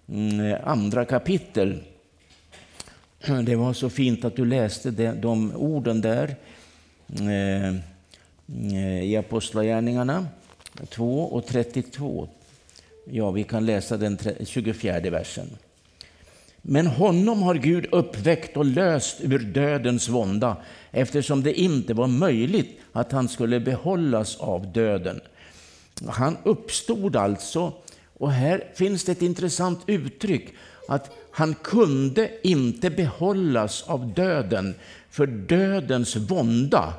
mm, 0.09 0.57
andra 0.65 1.05
kapitel. 1.05 1.83
Det 3.43 3.57
var 3.57 3.73
så 3.73 3.91
fint 3.91 4.25
att 4.25 4.37
du 4.37 4.45
läste 4.45 4.91
de, 4.91 5.57
orden 5.57 6.01
där 6.01 6.37
eh, 7.21 7.75
i 9.05 9.17
Apostlagärningarna 9.17 10.27
2 10.89 11.23
och 11.23 11.47
32. 11.47 12.29
Ja, 13.11 13.31
vi 13.31 13.45
kan 13.45 13.67
läsa 13.67 13.97
den 13.97 14.19
24 14.45 15.01
versen. 15.01 15.47
Men 16.63 16.87
honom 16.87 17.43
har 17.43 17.55
Gud 17.55 17.87
uppväckt 17.93 18.57
och 18.57 18.65
löst 18.65 19.21
ur 19.21 19.39
dödens 19.39 20.09
vånda 20.09 20.57
eftersom 20.91 21.43
det 21.43 21.61
inte 21.61 21.95
var 21.95 22.07
möjligt 22.07 22.81
att 22.93 23.13
han 23.13 23.29
skulle 23.29 23.61
behållas 23.61 24.37
av 24.37 24.73
döden. 24.73 25.21
Han 26.09 26.37
uppstod 26.45 27.17
alltså, 27.17 27.73
och 28.19 28.33
här 28.33 28.65
finns 28.75 29.05
det 29.05 29.13
ett 29.13 29.23
intressant 29.23 29.81
uttryck, 29.87 30.49
att 30.89 31.11
han 31.33 31.55
kunde 31.55 32.31
inte 32.43 32.91
behållas 32.91 33.83
av 33.87 34.15
döden, 34.15 34.75
för 35.11 35.27
dödens 35.27 36.17
vånda 36.17 36.95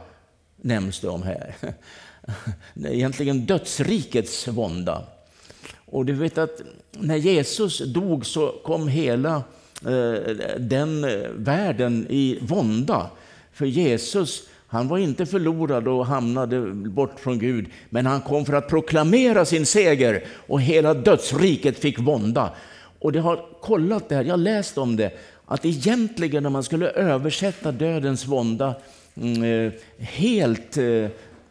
nämns 0.62 1.00
det 1.00 1.08
om 1.08 1.24
här. 1.24 1.56
Egentligen 2.86 3.46
dödsrikets 3.46 4.48
vånda. 4.48 5.04
Och 5.86 6.06
du 6.06 6.14
vet 6.14 6.38
att 6.38 6.62
när 6.92 7.16
Jesus 7.16 7.80
dog 7.80 8.26
så 8.26 8.56
kom 8.64 8.88
hela 8.88 9.44
eh, 9.86 10.36
den 10.58 11.02
världen 11.36 12.08
i 12.10 12.40
vånda. 12.42 13.10
För 13.54 13.66
Jesus, 13.66 14.44
han 14.68 14.88
var 14.88 14.98
inte 14.98 15.26
förlorad 15.26 15.88
och 15.88 16.06
hamnade 16.06 16.62
bort 16.74 17.20
från 17.20 17.40
Gud, 17.40 17.66
men 17.90 18.06
han 18.06 18.22
kom 18.22 18.46
för 18.46 18.54
att 18.54 18.70
proklamera 18.70 19.46
sin 19.46 19.66
seger 19.66 20.26
och 20.48 20.62
hela 20.62 20.94
dödsriket 20.94 21.80
fick 21.80 22.00
vånda. 22.00 22.54
Och 23.04 23.12
det 23.12 23.20
har 23.20 23.46
kollat 23.62 24.10
det 24.10 24.16
här, 24.16 24.24
jag 24.24 24.34
har 24.34 24.38
läst 24.38 24.78
om 24.78 24.96
det, 24.96 25.12
att 25.46 25.66
egentligen 25.66 26.44
när 26.44 26.50
man 26.50 26.64
skulle 26.64 26.90
översätta 26.90 27.72
dödens 27.72 28.26
vånda 28.26 28.76
mm, 29.16 29.44
eh, 29.44 29.74
helt 29.98 30.78
eh, 30.78 31.08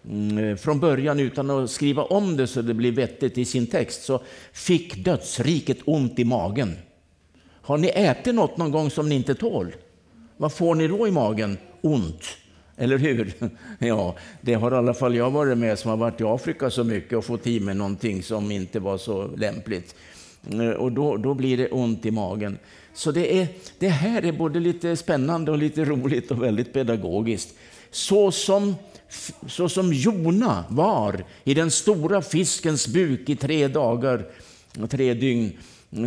mm, 0.08 0.38
eh, 0.38 0.56
från 0.56 0.80
början 0.80 1.20
utan 1.20 1.50
att 1.50 1.70
skriva 1.70 2.02
om 2.02 2.36
det 2.36 2.46
så 2.46 2.62
det 2.62 2.74
blir 2.74 2.92
vettigt 2.92 3.38
i 3.38 3.44
sin 3.44 3.66
text 3.66 4.02
så 4.02 4.20
fick 4.52 5.04
dödsriket 5.04 5.78
ont 5.84 6.18
i 6.18 6.24
magen. 6.24 6.76
Har 7.62 7.78
ni 7.78 7.88
ätit 7.88 8.34
något 8.34 8.56
någon 8.56 8.70
gång 8.70 8.90
som 8.90 9.08
ni 9.08 9.14
inte 9.14 9.34
tål? 9.34 9.74
Vad 10.36 10.52
får 10.52 10.74
ni 10.74 10.88
då 10.88 11.08
i 11.08 11.10
magen? 11.10 11.58
Ont. 11.80 12.24
Eller 12.76 12.98
hur? 12.98 13.32
Ja, 13.78 14.16
det 14.40 14.54
har 14.54 14.72
i 14.72 14.74
alla 14.74 14.94
fall 14.94 15.16
jag 15.16 15.30
varit 15.30 15.58
med 15.58 15.78
som 15.78 15.90
har 15.90 15.96
varit 15.96 16.20
i 16.20 16.24
Afrika 16.24 16.70
så 16.70 16.84
mycket 16.84 17.18
och 17.18 17.24
fått 17.24 17.46
i 17.46 17.60
mig 17.60 17.74
någonting 17.74 18.22
som 18.22 18.50
inte 18.50 18.80
var 18.80 18.98
så 18.98 19.26
lämpligt. 19.36 19.94
Eh, 20.50 20.70
och 20.70 20.92
då, 20.92 21.16
då 21.16 21.34
blir 21.34 21.56
det 21.56 21.68
ont 21.68 22.06
i 22.06 22.10
magen. 22.10 22.58
Så 22.94 23.12
det, 23.12 23.40
är, 23.40 23.48
det 23.78 23.88
här 23.88 24.24
är 24.24 24.32
både 24.32 24.60
lite 24.60 24.96
spännande 24.96 25.50
och 25.50 25.58
lite 25.58 25.84
roligt 25.84 26.30
och 26.30 26.42
väldigt 26.42 26.72
pedagogiskt. 26.72 27.54
Så 27.90 28.32
som, 28.32 28.74
så 29.46 29.68
som 29.68 29.92
Jona 29.92 30.64
var 30.70 31.24
i 31.44 31.54
den 31.54 31.70
stora 31.70 32.22
fiskens 32.22 32.88
buk 32.88 33.28
i 33.28 33.36
tre 33.36 33.68
dagar 33.68 34.26
och 34.80 34.90
tre 34.90 35.14
dygn, 35.14 35.58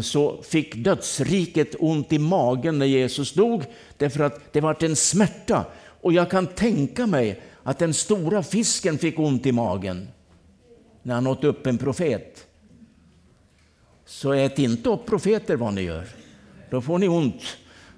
så 0.01 0.41
fick 0.41 0.75
dödsriket 0.75 1.75
ont 1.79 2.13
i 2.13 2.19
magen 2.19 2.79
när 2.79 2.85
Jesus 2.85 3.33
dog, 3.33 3.63
därför 3.97 4.23
att 4.23 4.53
det 4.53 4.61
var 4.61 4.83
en 4.83 4.95
smärta. 4.95 5.65
Och 6.01 6.13
jag 6.13 6.31
kan 6.31 6.47
tänka 6.47 7.07
mig 7.07 7.41
att 7.63 7.79
den 7.79 7.93
stora 7.93 8.43
fisken 8.43 8.97
fick 8.97 9.19
ont 9.19 9.45
i 9.45 9.51
magen 9.51 10.07
när 11.03 11.15
han 11.15 11.27
åt 11.27 11.43
upp 11.43 11.67
en 11.67 11.77
profet. 11.77 12.44
Så 14.05 14.33
ät 14.33 14.59
inte 14.59 14.89
upp 14.89 15.05
profeter 15.05 15.55
vad 15.55 15.73
ni 15.73 15.81
gör. 15.81 16.03
Då 16.69 16.81
får 16.81 16.97
ni 16.97 17.07
ont. 17.07 17.41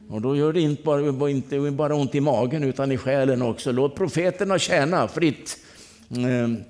Och 0.10 0.22
då 0.22 0.36
gör 0.36 0.54
det 0.54 0.62
inte 0.62 0.84
bara, 0.84 1.30
inte 1.30 1.72
bara 1.72 1.96
ont 1.96 2.16
i 2.16 2.22
magen 2.22 2.64
utan 2.64 2.92
i 2.92 2.98
själen 2.98 3.42
också. 3.42 3.72
Låt 3.72 3.96
profeterna 3.96 4.60
tjäna 4.60 5.08
fritt. 5.08 5.58
Ehm, 6.18 6.64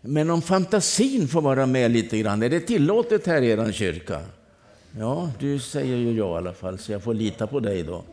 Men 0.00 0.30
om 0.30 0.42
fantasin 0.42 1.28
får 1.28 1.42
vara 1.42 1.66
med 1.66 1.90
lite 1.90 2.18
grann, 2.18 2.42
är 2.42 2.48
det 2.48 2.60
tillåtet 2.60 3.26
här 3.26 3.42
i 3.42 3.50
er 3.50 3.72
kyrka? 3.72 4.20
Ja, 4.98 5.30
du 5.38 5.58
säger 5.58 5.96
ju 5.96 6.12
ja 6.12 6.34
i 6.34 6.36
alla 6.36 6.52
fall, 6.52 6.78
så 6.78 6.92
jag 6.92 7.02
får 7.02 7.14
lita 7.14 7.46
på 7.46 7.60
dig 7.60 7.82
då. 7.82 8.04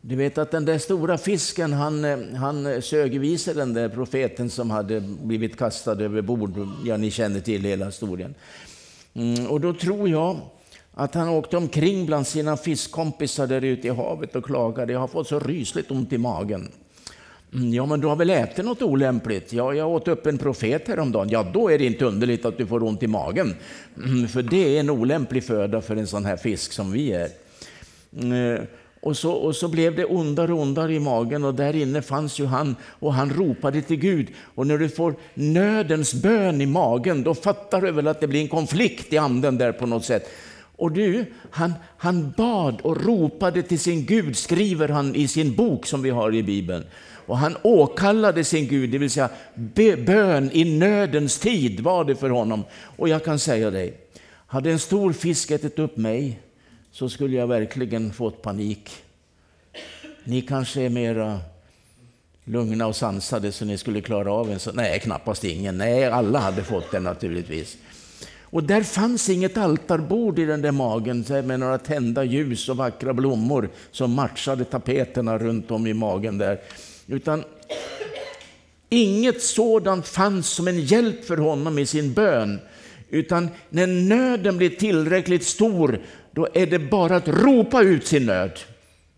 Du 0.00 0.16
vet 0.16 0.38
att 0.38 0.50
den 0.50 0.64
där 0.64 0.78
stora 0.78 1.18
fisken, 1.18 1.72
han, 1.72 2.04
eh, 2.04 2.18
han 2.36 2.82
sög 2.82 3.24
i 3.24 3.38
sig 3.38 3.54
den 3.54 3.74
där 3.74 3.88
profeten 3.88 4.50
som 4.50 4.70
hade 4.70 5.00
blivit 5.00 5.56
kastad 5.56 6.02
över 6.02 6.22
bord. 6.22 6.68
Ja, 6.84 6.96
ni 6.96 7.10
känner 7.10 7.40
till 7.40 7.64
hela 7.64 7.86
historien. 7.86 8.34
Mm, 9.14 9.46
och 9.46 9.60
då 9.60 9.74
tror 9.74 10.08
jag 10.08 10.40
att 10.94 11.14
han 11.14 11.28
åkte 11.28 11.56
omkring 11.56 12.06
bland 12.06 12.26
sina 12.26 12.56
fiskkompisar 12.56 13.46
där 13.46 13.64
ute 13.64 13.86
i 13.86 13.90
havet 13.90 14.36
och 14.36 14.44
klagade. 14.44 14.92
Jag 14.92 15.00
har 15.00 15.08
fått 15.08 15.28
så 15.28 15.38
rysligt 15.38 15.90
ont 15.90 16.12
i 16.12 16.18
magen. 16.18 16.72
Mm, 17.54 17.74
ja, 17.74 17.86
men 17.86 18.00
du 18.00 18.06
har 18.06 18.16
väl 18.16 18.30
ätit 18.30 18.64
något 18.64 18.82
olämpligt? 18.82 19.52
Ja, 19.52 19.74
jag 19.74 19.88
åt 19.88 20.08
upp 20.08 20.26
en 20.26 20.38
profet 20.38 20.88
häromdagen. 20.88 21.28
Ja, 21.30 21.42
då 21.54 21.68
är 21.68 21.78
det 21.78 21.84
inte 21.84 22.04
underligt 22.04 22.44
att 22.44 22.58
du 22.58 22.66
får 22.66 22.82
ont 22.82 23.02
i 23.02 23.06
magen. 23.06 23.54
Mm, 23.96 24.28
för 24.28 24.42
det 24.42 24.76
är 24.76 24.80
en 24.80 24.90
olämplig 24.90 25.44
föda 25.44 25.80
för 25.80 25.96
en 25.96 26.06
sån 26.06 26.24
här 26.24 26.36
fisk 26.36 26.72
som 26.72 26.92
vi 26.92 27.12
är. 27.12 27.28
Mm, 28.16 28.54
eh, 28.54 28.60
och 29.08 29.16
så, 29.16 29.32
och 29.32 29.56
så 29.56 29.68
blev 29.68 29.96
det 29.96 30.04
ondare 30.04 30.52
och 30.52 30.60
ondare 30.60 30.94
i 30.94 31.00
magen 31.00 31.44
och 31.44 31.54
där 31.54 31.76
inne 31.76 32.02
fanns 32.02 32.40
ju 32.40 32.46
han 32.46 32.76
och 32.82 33.14
han 33.14 33.30
ropade 33.30 33.82
till 33.82 33.96
Gud. 33.96 34.28
Och 34.54 34.66
när 34.66 34.78
du 34.78 34.88
får 34.88 35.14
nödens 35.34 36.14
bön 36.14 36.60
i 36.60 36.66
magen, 36.66 37.22
då 37.22 37.34
fattar 37.34 37.80
du 37.80 37.90
väl 37.92 38.08
att 38.08 38.20
det 38.20 38.26
blir 38.26 38.40
en 38.40 38.48
konflikt 38.48 39.12
i 39.12 39.18
anden 39.18 39.58
där 39.58 39.72
på 39.72 39.86
något 39.86 40.04
sätt. 40.04 40.30
Och 40.76 40.92
du, 40.92 41.24
han, 41.50 41.74
han 41.96 42.34
bad 42.36 42.80
och 42.80 43.04
ropade 43.04 43.62
till 43.62 43.78
sin 43.78 44.06
Gud, 44.06 44.36
skriver 44.36 44.88
han 44.88 45.14
i 45.14 45.28
sin 45.28 45.54
bok 45.54 45.86
som 45.86 46.02
vi 46.02 46.10
har 46.10 46.34
i 46.34 46.42
Bibeln. 46.42 46.84
Och 47.26 47.38
han 47.38 47.56
åkallade 47.62 48.44
sin 48.44 48.68
Gud, 48.68 48.90
det 48.90 48.98
vill 48.98 49.10
säga 49.10 49.30
bön 50.06 50.50
i 50.52 50.78
nödens 50.78 51.38
tid 51.38 51.80
var 51.80 52.04
det 52.04 52.16
för 52.16 52.30
honom. 52.30 52.64
Och 52.96 53.08
jag 53.08 53.24
kan 53.24 53.38
säga 53.38 53.70
dig, 53.70 53.94
hade 54.46 54.70
en 54.70 54.78
stor 54.78 55.12
fisk 55.12 55.50
ätit 55.50 55.78
upp 55.78 55.96
mig 55.96 56.40
så 56.98 57.08
skulle 57.08 57.36
jag 57.36 57.46
verkligen 57.46 58.12
fått 58.12 58.42
panik. 58.42 58.90
Ni 60.24 60.42
kanske 60.42 60.82
är 60.82 60.88
mera 60.88 61.40
lugna 62.44 62.86
och 62.86 62.96
sansade 62.96 63.52
så 63.52 63.64
ni 63.64 63.78
skulle 63.78 64.00
klara 64.00 64.32
av 64.32 64.50
en 64.50 64.58
sån. 64.58 64.76
Nej, 64.76 65.00
knappast 65.00 65.44
ingen. 65.44 65.78
Nej, 65.78 66.04
alla 66.04 66.38
hade 66.38 66.64
fått 66.64 66.90
det 66.90 67.00
naturligtvis. 67.00 67.76
Och 68.42 68.64
där 68.64 68.82
fanns 68.82 69.28
inget 69.28 69.56
altarbord 69.56 70.38
i 70.38 70.44
den 70.44 70.62
där 70.62 70.72
magen 70.72 71.24
med 71.28 71.60
några 71.60 71.78
tända 71.78 72.24
ljus 72.24 72.68
och 72.68 72.76
vackra 72.76 73.14
blommor 73.14 73.70
som 73.90 74.12
matchade 74.12 74.64
tapeterna 74.64 75.38
runt 75.38 75.70
om 75.70 75.86
i 75.86 75.94
magen 75.94 76.38
där. 76.38 76.60
Utan 77.06 77.44
inget 78.88 79.42
sådant 79.42 80.08
fanns 80.08 80.48
som 80.48 80.68
en 80.68 80.80
hjälp 80.80 81.24
för 81.24 81.36
honom 81.36 81.78
i 81.78 81.86
sin 81.86 82.12
bön. 82.12 82.60
Utan 83.10 83.48
när 83.68 83.86
nöden 83.86 84.56
blir 84.56 84.70
tillräckligt 84.70 85.44
stor, 85.44 86.00
då 86.38 86.48
är 86.54 86.66
det 86.66 86.78
bara 86.78 87.16
att 87.16 87.28
ropa 87.28 87.82
ut 87.82 88.06
sin 88.06 88.26
nöd. 88.26 88.58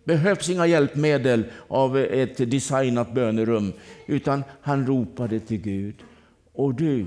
behövs 0.05 0.49
inga 0.49 0.67
hjälpmedel 0.67 1.45
av 1.69 1.99
ett 1.99 2.51
designat 2.51 3.15
bönerum, 3.15 3.73
utan 4.07 4.45
han 4.61 4.87
ropade 4.87 5.41
till 5.41 5.61
Gud. 5.61 5.95
Och 6.53 6.75
du, 6.75 7.07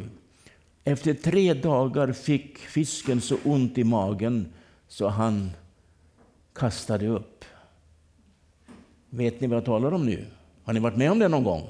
efter 0.84 1.14
tre 1.14 1.54
dagar 1.54 2.12
fick 2.12 2.58
fisken 2.58 3.22
så 3.22 3.38
ont 3.44 3.78
i 3.78 3.84
magen 3.84 4.54
så 4.88 5.08
han 5.08 5.52
kastade 6.56 7.08
upp. 7.08 7.46
Vet 9.10 9.42
ni 9.42 9.48
vad 9.48 9.58
jag 9.58 9.66
talar 9.66 9.94
om 9.94 10.06
nu? 10.06 10.26
Har 10.64 10.74
ni 10.74 10.80
varit 10.80 10.98
med 10.98 11.12
om 11.12 11.20
det 11.20 11.28
någon 11.28 11.44
gång? 11.44 11.70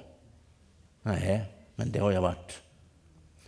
Nej, 1.01 1.45
men 1.75 1.91
det 1.91 1.99
har 1.99 2.11
jag 2.11 2.21
varit. 2.21 2.61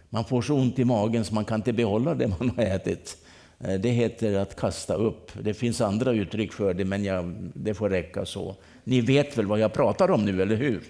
Man 0.10 0.26
får 0.26 0.42
så 0.42 0.56
ont 0.56 0.80
i 0.80 0.86
magen 0.86 1.26
så 1.26 1.34
man 1.34 1.46
kan 1.46 1.60
inte 1.60 1.74
behålla 1.74 2.16
det 2.16 2.28
man 2.28 2.50
har 2.50 2.64
ätit. 2.64 3.25
Eh, 3.60 3.80
det 3.80 3.90
heter 3.90 4.38
att 4.38 4.56
kasta 4.56 4.94
upp. 4.94 5.32
Det 5.42 5.54
finns 5.54 5.82
andra 5.82 6.12
uttryck 6.12 6.54
för 6.54 6.74
det, 6.74 6.86
men 6.86 7.04
jag, 7.04 7.36
det 7.54 7.74
får 7.74 7.90
räcka 7.90 8.26
så. 8.26 8.56
Ni 8.84 9.02
vet 9.02 9.38
väl 9.38 9.46
vad 9.46 9.60
jag 9.60 9.74
pratar 9.74 10.12
om 10.12 10.26
nu, 10.26 10.42
eller 10.42 10.56
hur? 10.56 10.82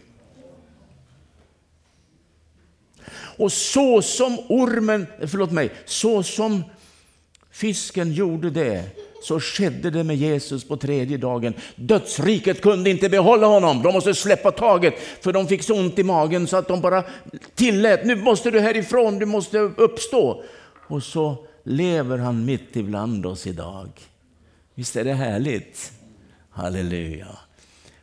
Och 3.38 3.52
så 3.52 4.02
som 4.02 4.40
ormen, 4.50 5.08
förlåt 5.28 5.52
mig, 5.52 5.72
så 5.86 6.24
som 6.24 6.64
fisken 7.52 8.14
gjorde 8.14 8.50
det, 8.50 8.84
så 9.24 9.40
skedde 9.40 9.90
det 9.90 10.04
med 10.04 10.16
Jesus 10.16 10.68
på 10.68 10.78
tredje 10.78 11.18
dagen. 11.18 11.54
Dödsriket 11.76 12.62
kunde 12.62 12.90
inte 12.90 13.10
behålla 13.10 13.48
honom. 13.48 13.82
De 13.84 13.94
måste 13.94 14.14
släppa 14.14 14.52
taget, 14.52 14.94
för 15.22 15.34
de 15.34 15.48
fick 15.48 15.64
så 15.64 15.80
ont 15.80 16.00
i 16.00 16.04
magen 16.04 16.48
så 16.48 16.58
att 16.58 16.68
de 16.68 16.82
bara 16.82 17.04
tillät, 17.56 18.06
nu 18.06 18.16
måste 18.16 18.52
du 18.52 18.60
härifrån, 18.60 19.20
du 19.20 19.26
måste 19.26 19.58
uppstå. 19.60 20.44
Och 20.88 21.04
så 21.04 21.46
lever 21.66 22.18
han 22.18 22.46
mitt 22.46 22.76
ibland 22.76 23.26
oss 23.26 23.48
idag. 23.48 23.90
Visst 24.76 24.96
är 24.96 25.04
det 25.04 25.14
härligt? 25.14 25.92
Halleluja. 26.50 27.28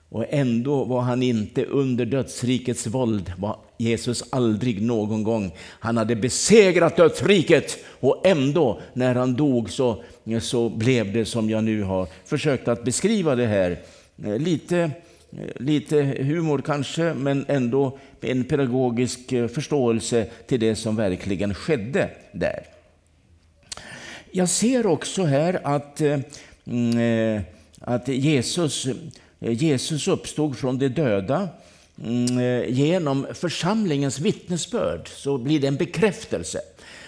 Och 0.09 0.25
ändå 0.29 0.85
var 0.85 1.01
han 1.01 1.23
inte 1.23 1.65
under 1.65 2.07
dödsrikets 2.07 2.87
våld, 2.87 3.33
var 3.39 3.57
Jesus 3.79 4.25
aldrig 4.31 4.83
någon 4.83 5.23
gång. 5.23 5.53
Han 5.59 5.97
hade 5.97 6.17
besegrat 6.17 6.97
dödsriket 6.97 7.79
och 8.01 8.27
ändå 8.27 8.81
när 8.93 9.15
han 9.15 9.35
dog 9.35 9.71
så, 9.71 10.03
så 10.41 10.69
blev 10.69 11.13
det 11.13 11.25
som 11.25 11.51
jag 11.51 11.65
nu 11.65 11.83
har 11.83 12.09
försökt 12.25 12.69
att 12.69 12.85
beskriva 12.85 13.35
det 13.35 13.47
här. 13.47 13.79
Lite, 14.39 14.91
lite 15.57 16.03
humor 16.03 16.63
kanske, 16.67 17.15
men 17.15 17.45
ändå 17.49 17.99
en 18.21 18.45
pedagogisk 18.45 19.33
eh, 19.33 19.49
förståelse 19.49 20.27
till 20.47 20.61
det 20.61 20.77
som 20.77 20.97
verkligen 20.97 21.55
skedde 21.55 22.11
där. 22.33 22.72
Jag 24.35 24.49
ser 24.49 24.87
också 24.87 25.25
här 25.25 25.61
att, 25.65 26.01
eh, 26.01 26.19
mm, 26.67 26.99
eh, 27.37 27.43
att 27.81 28.09
Jesus 28.09 28.87
eh, 28.87 29.53
Jesus 29.53 30.09
uppstod 30.09 30.59
från 30.59 30.79
de 30.79 30.89
döda. 30.89 31.49
Mm, 32.05 32.75
genom 32.75 33.27
församlingens 33.35 34.19
vittnesbörd 34.19 35.09
så 35.09 35.39
blir 35.39 35.61
det 35.61 35.67
en 35.67 35.77
bekräftelse. 35.77 36.61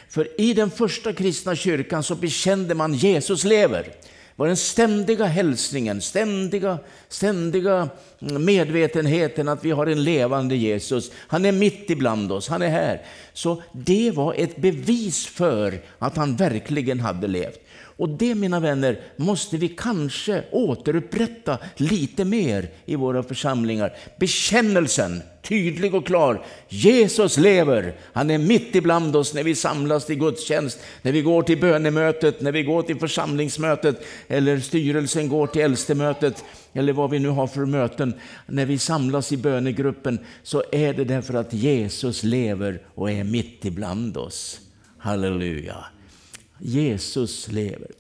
För 0.09 0.41
i 0.41 0.55
den 0.55 0.71
första 0.71 1.13
kristna 1.13 1.57
kyrkan 1.57 2.03
så 2.03 2.15
bekände 2.15 2.75
man 2.75 2.95
Jesus 2.95 3.45
lever 3.45 3.89
var 4.37 4.47
den 4.47 4.57
ständiga 4.57 5.25
hälsningen, 5.25 6.01
ständiga, 6.01 6.79
ständiga 7.09 7.89
medvetenheten 8.19 9.49
att 9.49 9.65
vi 9.65 9.71
har 9.71 9.87
en 9.87 10.05
levande 10.05 10.57
Jesus. 10.57 11.11
Han 11.17 11.45
är 11.45 11.53
mitt 11.53 11.91
ibland 11.91 12.33
oss, 12.33 12.49
han 12.49 12.63
är 12.63 12.69
här. 12.69 13.03
Så 13.33 13.63
det 13.73 14.11
var 14.11 14.35
ett 14.35 14.57
bevis 14.57 15.27
för 15.27 15.79
att 15.99 16.17
han 16.17 16.37
verkligen 16.37 17.01
hade 17.01 17.27
levt. 17.27 17.64
Och 17.97 18.09
det 18.09 18.35
mina 18.35 18.61
vänner 18.61 19.01
måste 19.17 19.57
vi 19.57 19.69
kanske 19.69 20.45
återupprätta 20.51 21.59
lite 21.77 22.25
mer 22.25 22.69
i 22.85 22.97
våra 22.97 23.23
församlingar. 23.23 23.97
Bekännelsen, 24.19 25.23
tydlig 25.43 25.95
och 25.95 26.07
klar. 26.07 26.45
Jesus 26.69 27.37
lever. 27.37 27.95
Han 28.13 28.31
är 28.31 28.39
mitt 28.39 28.75
ibland 28.75 29.17
oss 29.17 29.35
när 29.35 29.43
vi 29.43 29.55
samlas 29.55 30.07
till 30.07 30.19
gudstjänst, 30.19 30.79
när 31.03 31.13
vi 31.13 31.23
går 31.23 31.43
till 31.43 31.61
bönemötet, 31.61 32.41
när 32.41 32.53
vi 32.53 32.63
går 32.63 32.83
till 32.83 32.99
församlingsmötet 32.99 34.07
eller 34.29 34.59
styrelsen 34.59 35.29
går 35.29 35.47
till 35.47 35.63
äldstemötet 35.63 36.45
eller 36.73 36.93
vad 36.93 37.11
vi 37.11 37.19
nu 37.19 37.29
har 37.29 37.47
för 37.47 37.67
möten. 37.67 38.15
När 38.47 38.67
vi 38.67 38.79
samlas 38.79 39.33
i 39.33 39.37
bönegruppen 39.37 40.19
så 40.43 40.63
är 40.73 40.95
det 40.95 41.05
därför 41.05 41.35
att 41.35 41.53
Jesus 41.53 42.23
lever 42.23 42.83
och 42.95 43.11
är 43.11 43.25
mitt 43.25 43.65
ibland 43.65 44.17
oss. 44.17 44.61
Halleluja. 44.99 45.85
Jesus 46.59 47.53
lever. 47.53 47.91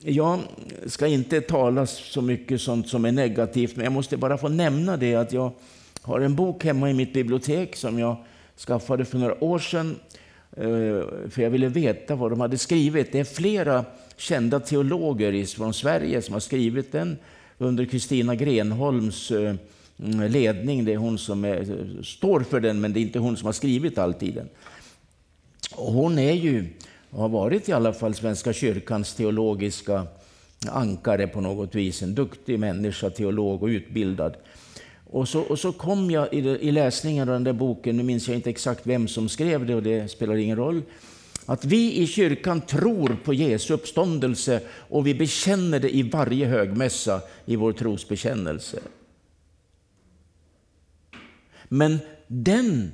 Jag 0.00 0.40
ska 0.86 1.06
inte 1.06 1.40
tala 1.40 1.86
så 1.86 2.22
mycket 2.22 2.60
sånt 2.60 2.88
som 2.88 3.04
är 3.04 3.12
negativt, 3.12 3.76
men 3.76 3.84
jag 3.84 3.92
måste 3.92 4.16
bara 4.16 4.38
få 4.38 4.48
nämna 4.48 4.96
det 4.96 5.14
att 5.14 5.32
jag 5.32 5.52
har 6.02 6.20
en 6.20 6.34
bok 6.34 6.64
hemma 6.64 6.90
i 6.90 6.94
mitt 6.94 7.12
bibliotek 7.12 7.76
som 7.76 7.98
jag 7.98 8.16
skaffade 8.56 9.04
för 9.04 9.18
några 9.18 9.44
år 9.44 9.58
sedan. 9.58 9.96
Eh, 10.56 11.30
för 11.30 11.42
jag 11.42 11.50
ville 11.50 11.68
veta 11.68 12.14
vad 12.14 12.32
de 12.32 12.40
hade 12.40 12.58
skrivit. 12.58 13.12
Det 13.12 13.20
är 13.20 13.24
flera 13.24 13.84
kända 14.16 14.60
teologer 14.60 15.56
från 15.56 15.74
Sverige 15.74 16.22
som 16.22 16.32
har 16.32 16.40
skrivit 16.40 16.92
den 16.92 17.16
under 17.58 17.84
Kristina 17.84 18.34
Grenholms 18.34 19.30
eh, 19.30 19.54
ledning. 20.28 20.84
Det 20.84 20.92
är 20.92 20.96
hon 20.96 21.18
som 21.18 21.44
är, 21.44 22.02
står 22.02 22.40
för 22.40 22.60
den, 22.60 22.80
men 22.80 22.92
det 22.92 23.00
är 23.00 23.02
inte 23.02 23.18
hon 23.18 23.36
som 23.36 23.46
har 23.46 23.52
skrivit 23.52 23.98
alltid 23.98 24.34
den. 24.34 24.48
Och 25.74 25.92
hon 25.92 26.18
är 26.18 26.32
ju 26.32 26.66
och 27.14 27.22
har 27.22 27.28
varit 27.28 27.68
i 27.68 27.72
alla 27.72 27.92
fall 27.92 28.14
Svenska 28.14 28.52
kyrkans 28.52 29.14
teologiska 29.14 30.06
ankare 30.68 31.26
på 31.26 31.40
något 31.40 31.74
vis. 31.74 32.02
En 32.02 32.14
duktig 32.14 32.58
människa, 32.58 33.10
teolog 33.10 33.62
och 33.62 33.66
utbildad. 33.66 34.36
Och 35.10 35.28
så, 35.28 35.40
och 35.40 35.58
så 35.58 35.72
kom 35.72 36.10
jag 36.10 36.34
i, 36.34 36.38
i 36.38 36.72
läsningen 36.72 37.28
av 37.28 37.32
den 37.32 37.44
där 37.44 37.52
boken, 37.52 37.96
nu 37.96 38.02
minns 38.02 38.28
jag 38.28 38.36
inte 38.36 38.50
exakt 38.50 38.86
vem 38.86 39.08
som 39.08 39.28
skrev 39.28 39.66
det 39.66 39.74
och 39.74 39.82
det 39.82 40.10
spelar 40.10 40.36
ingen 40.36 40.56
roll, 40.56 40.82
att 41.46 41.64
vi 41.64 42.02
i 42.02 42.06
kyrkan 42.06 42.60
tror 42.60 43.16
på 43.24 43.34
Jesu 43.34 43.74
uppståndelse 43.74 44.60
och 44.70 45.06
vi 45.06 45.14
bekänner 45.14 45.80
det 45.80 45.96
i 45.96 46.02
varje 46.02 46.46
högmässa 46.46 47.20
i 47.46 47.56
vår 47.56 47.72
trosbekännelse. 47.72 48.78
Men 51.68 51.98
den 52.26 52.92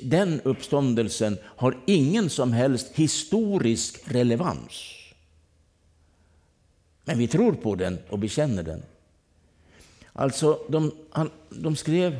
den 0.00 0.40
uppståndelsen 0.40 1.38
har 1.44 1.76
ingen 1.86 2.30
som 2.30 2.52
helst 2.52 2.90
historisk 2.94 4.00
relevans. 4.04 4.96
Men 7.04 7.18
vi 7.18 7.28
tror 7.28 7.52
på 7.52 7.74
den 7.74 7.98
och 8.08 8.18
bekänner 8.18 8.62
den. 8.62 8.82
Alltså, 10.12 10.58
de, 10.68 10.92
han, 11.10 11.30
de 11.50 11.76
skrev, 11.76 12.16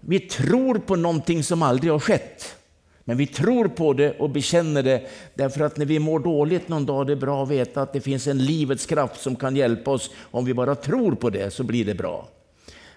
vi 0.00 0.20
tror 0.20 0.78
på 0.78 0.96
någonting 0.96 1.42
som 1.42 1.62
aldrig 1.62 1.92
har 1.92 1.98
skett. 1.98 2.56
Men 3.04 3.16
vi 3.16 3.26
tror 3.26 3.68
på 3.68 3.92
det 3.92 4.18
och 4.18 4.30
bekänner 4.30 4.82
det 4.82 5.06
därför 5.34 5.60
att 5.60 5.76
när 5.76 5.86
vi 5.86 5.98
mår 5.98 6.18
dåligt 6.18 6.68
någon 6.68 6.86
dag, 6.86 7.06
det 7.06 7.12
är 7.12 7.16
bra 7.16 7.42
att 7.42 7.48
veta 7.48 7.82
att 7.82 7.92
det 7.92 8.00
finns 8.00 8.26
en 8.26 8.44
livets 8.44 8.86
kraft 8.86 9.20
som 9.20 9.36
kan 9.36 9.56
hjälpa 9.56 9.90
oss. 9.90 10.10
Om 10.20 10.44
vi 10.44 10.54
bara 10.54 10.74
tror 10.74 11.14
på 11.14 11.30
det 11.30 11.50
så 11.50 11.62
blir 11.62 11.84
det 11.84 11.94
bra. 11.94 12.28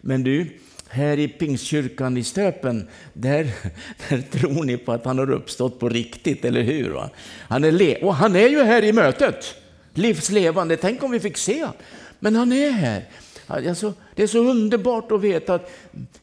Men 0.02 0.24
du, 0.24 0.60
här 0.94 1.20
i 1.20 1.28
Pingstkyrkan 1.28 2.18
i 2.18 2.24
Stöpen, 2.24 2.88
där, 3.14 3.48
där 4.10 4.22
tror 4.22 4.64
ni 4.64 4.78
på 4.78 4.92
att 4.92 5.06
han 5.06 5.20
har 5.20 5.32
uppstått 5.32 5.80
på 5.80 5.90
riktigt, 5.90 6.46
eller 6.46 6.62
hur? 6.62 7.10
Han 7.48 7.64
är 7.64 8.04
och 8.04 8.16
han 8.16 8.36
är 8.36 8.48
ju 8.48 8.64
här 8.64 8.84
i 8.84 8.94
mötet, 8.94 9.56
livslevande. 9.94 10.78
Tänk 10.78 11.04
om 11.04 11.12
vi 11.12 11.20
fick 11.20 11.38
se 11.38 11.68
Men 12.20 12.36
han 12.36 12.52
är 12.52 12.72
här. 12.72 13.06
Alltså, 13.48 13.94
det 14.16 14.24
är 14.24 14.28
så 14.28 14.40
underbart 14.40 15.12
att 15.12 15.22
veta 15.22 15.54
att 15.54 15.72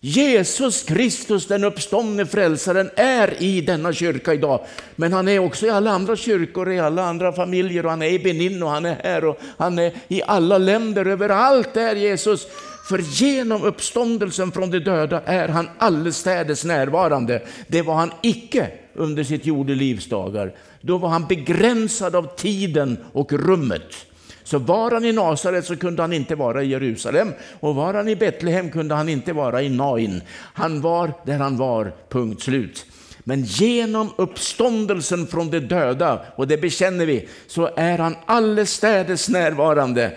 Jesus 0.01 0.83
Kristus, 0.83 1.47
den 1.47 1.65
uppståndne 1.65 2.27
frälsaren, 2.27 2.91
är 2.97 3.43
i 3.43 3.61
denna 3.61 3.93
kyrka 3.93 4.35
idag. 4.35 4.67
Men 4.97 5.13
han 5.13 5.29
är 5.29 5.39
också 5.39 5.67
i 5.67 5.71
alla 5.71 5.91
andra 5.91 6.17
kyrkor, 6.17 6.73
i 6.73 6.81
alla 6.81 7.05
andra 7.05 7.33
familjer 7.33 7.85
och 7.85 7.91
han 7.91 8.03
är 8.03 8.11
i 8.11 8.19
Benin 8.19 8.63
och 8.63 8.71
han 8.71 8.85
är 8.85 8.95
här 8.95 9.25
och 9.25 9.41
han 9.57 9.79
är 9.79 9.93
i 10.09 10.23
alla 10.23 10.59
länder, 10.59 11.07
överallt 11.07 11.77
är 11.77 11.97
Jesus. 11.97 12.47
För 12.91 12.99
genom 12.99 13.63
uppståndelsen 13.65 14.53
från 14.53 14.71
de 14.71 14.79
döda 14.79 15.23
är 15.25 15.49
han 15.49 15.69
allestädes 15.79 16.65
närvarande. 16.65 17.43
Det 17.67 17.83
var 17.83 17.95
han 17.95 18.13
icke 18.23 18.71
under 18.95 19.25
sitt 19.25 19.47
jordelivsdagar. 19.47 20.55
Då 20.81 20.99
var 20.99 21.09
han 21.09 21.27
begränsad 21.27 22.17
av 22.17 22.37
tiden 22.37 22.99
och 23.13 23.33
rummet. 23.33 24.07
Så 24.45 24.59
var 24.59 24.91
han 24.91 25.05
i 25.05 25.13
Nasaret 25.13 25.65
så 25.65 25.77
kunde 25.77 26.03
han 26.03 26.13
inte 26.13 26.35
vara 26.35 26.63
i 26.63 26.67
Jerusalem 26.67 27.33
och 27.61 27.75
var 27.75 27.95
han 27.95 28.09
i 28.09 28.17
Betlehem 28.17 28.71
kunde 28.71 28.95
han 28.95 29.09
inte 29.09 29.33
vara 29.33 29.63
i 29.63 29.69
Nain. 29.69 30.23
Han 30.55 30.81
var 30.81 31.13
där 31.27 31.39
han 31.39 31.57
var, 31.57 31.93
punkt 32.09 32.43
slut. 32.43 32.87
Men 33.25 33.43
genom 33.43 34.11
uppståndelsen 34.17 35.27
från 35.27 35.51
de 35.51 35.61
döda, 35.61 36.21
och 36.37 36.49
det 36.49 36.59
bekänner 36.59 37.07
vi, 37.07 37.29
så 37.47 37.71
är 37.77 37.99
han 37.99 38.17
allestädes 38.27 39.29
närvarande. 39.29 40.13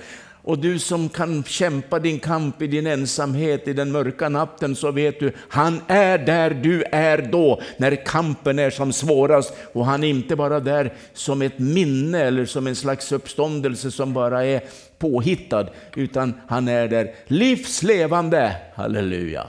Och 0.45 0.59
du 0.59 0.79
som 0.79 1.09
kan 1.09 1.43
kämpa 1.43 1.99
din 1.99 2.19
kamp 2.19 2.61
i 2.61 2.67
din 2.67 2.87
ensamhet 2.87 3.67
i 3.67 3.73
den 3.73 3.91
mörka 3.91 4.29
natten 4.29 4.75
så 4.75 4.91
vet 4.91 5.19
du, 5.19 5.31
han 5.49 5.81
är 5.87 6.17
där 6.17 6.49
du 6.49 6.83
är 6.91 7.17
då 7.17 7.61
när 7.77 8.05
kampen 8.05 8.59
är 8.59 8.69
som 8.69 8.93
svårast. 8.93 9.53
Och 9.73 9.85
han 9.85 10.03
är 10.03 10.07
inte 10.07 10.35
bara 10.35 10.59
där 10.59 10.93
som 11.13 11.41
ett 11.41 11.59
minne 11.59 12.19
eller 12.19 12.45
som 12.45 12.67
en 12.67 12.75
slags 12.75 13.11
uppståndelse 13.11 13.91
som 13.91 14.13
bara 14.13 14.45
är 14.45 14.61
påhittad, 14.97 15.67
utan 15.95 16.33
han 16.47 16.67
är 16.67 16.87
där 16.87 17.15
livslevande. 17.27 18.55
Halleluja. 18.73 19.47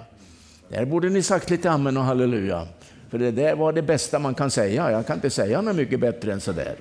Där 0.69 0.85
borde 0.85 1.11
ni 1.11 1.23
sagt 1.23 1.51
lite 1.51 1.71
amen 1.71 1.97
och 1.97 2.05
halleluja. 2.05 2.67
För 3.11 3.19
det 3.19 3.31
där 3.31 3.55
var 3.55 3.73
det 3.73 3.83
bästa 3.83 4.19
man 4.19 4.35
kan 4.35 4.51
säga. 4.51 4.91
Jag 4.91 5.07
kan 5.07 5.17
inte 5.17 5.31
säga 5.31 5.61
något 5.61 5.77
mycket 5.77 6.01
bättre 6.01 6.33
än 6.33 6.41
så 6.41 6.53
där. 6.53 6.77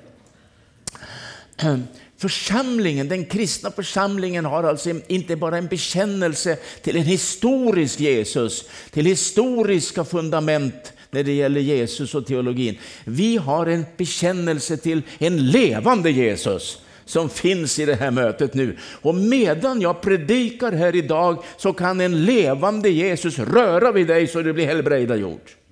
Församlingen, 2.17 3.07
den 3.07 3.25
kristna 3.25 3.71
församlingen 3.71 4.45
har 4.45 4.63
alltså 4.63 4.89
inte 5.07 5.35
bara 5.35 5.57
en 5.57 5.67
bekännelse 5.67 6.57
till 6.81 6.95
en 6.95 7.03
historisk 7.03 7.99
Jesus, 7.99 8.65
till 8.91 9.05
historiska 9.05 10.05
fundament 10.05 10.93
när 11.11 11.23
det 11.23 11.33
gäller 11.33 11.61
Jesus 11.61 12.15
och 12.15 12.25
teologin. 12.25 12.77
Vi 13.05 13.37
har 13.37 13.65
en 13.65 13.85
bekännelse 13.97 14.77
till 14.77 15.01
en 15.17 15.51
levande 15.51 16.11
Jesus 16.11 16.79
som 17.05 17.29
finns 17.29 17.79
i 17.79 17.85
det 17.85 17.95
här 17.95 18.11
mötet 18.11 18.53
nu. 18.53 18.77
Och 19.01 19.15
medan 19.15 19.81
jag 19.81 20.01
predikar 20.01 20.71
här 20.71 20.95
idag 20.95 21.43
så 21.57 21.73
kan 21.73 22.01
en 22.01 22.25
levande 22.25 22.89
Jesus 22.89 23.39
röra 23.39 23.91
vid 23.91 24.07
dig 24.07 24.27
så 24.27 24.41
du 24.41 24.53
blir 24.53 24.65
helbrägdagjord. 24.65 25.31
gjort. 25.31 25.62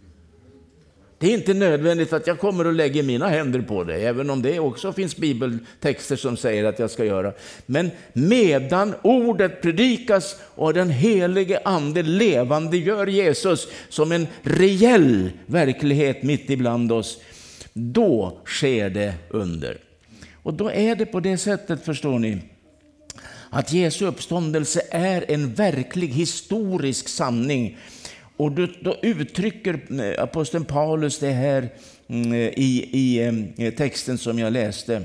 Det 1.21 1.27
är 1.27 1.33
inte 1.33 1.53
nödvändigt 1.53 2.13
att 2.13 2.27
jag 2.27 2.39
kommer 2.39 2.67
och 2.67 2.73
lägger 2.73 3.03
mina 3.03 3.27
händer 3.27 3.61
på 3.61 3.83
dig, 3.83 4.05
även 4.05 4.29
om 4.29 4.41
det 4.41 4.59
också 4.59 4.93
finns 4.93 5.17
bibeltexter 5.17 6.15
som 6.15 6.37
säger 6.37 6.63
att 6.63 6.79
jag 6.79 6.91
ska 6.91 7.05
göra. 7.05 7.33
Men 7.65 7.91
medan 8.13 8.95
ordet 9.01 9.61
predikas 9.61 10.35
och 10.55 10.73
den 10.73 10.89
helige 10.89 11.59
ande 11.65 12.03
levande 12.03 12.77
gör 12.77 13.07
Jesus 13.07 13.67
som 13.89 14.11
en 14.11 14.27
reell 14.41 15.29
verklighet 15.45 16.23
mitt 16.23 16.49
ibland 16.49 16.91
oss, 16.91 17.17
då 17.73 18.37
sker 18.45 18.89
det 18.89 19.13
under. 19.29 19.77
Och 20.43 20.53
då 20.53 20.71
är 20.71 20.95
det 20.95 21.05
på 21.05 21.19
det 21.19 21.37
sättet, 21.37 21.85
förstår 21.85 22.19
ni, 22.19 22.41
att 23.49 23.73
Jesu 23.73 24.05
uppståndelse 24.05 24.81
är 24.91 25.31
en 25.31 25.53
verklig 25.53 26.07
historisk 26.07 27.09
sanning 27.09 27.77
och 28.37 28.51
då, 28.51 28.67
då 28.81 28.95
uttrycker 29.01 29.79
eh, 30.01 30.23
aposteln 30.23 30.65
Paulus 30.65 31.19
det 31.19 31.31
här 31.31 31.69
mm, 32.07 32.33
eh, 32.33 32.39
i, 32.39 32.89
i 32.91 33.19
eh, 33.57 33.73
texten 33.73 34.17
som 34.17 34.39
jag 34.39 34.53
läste. 34.53 35.01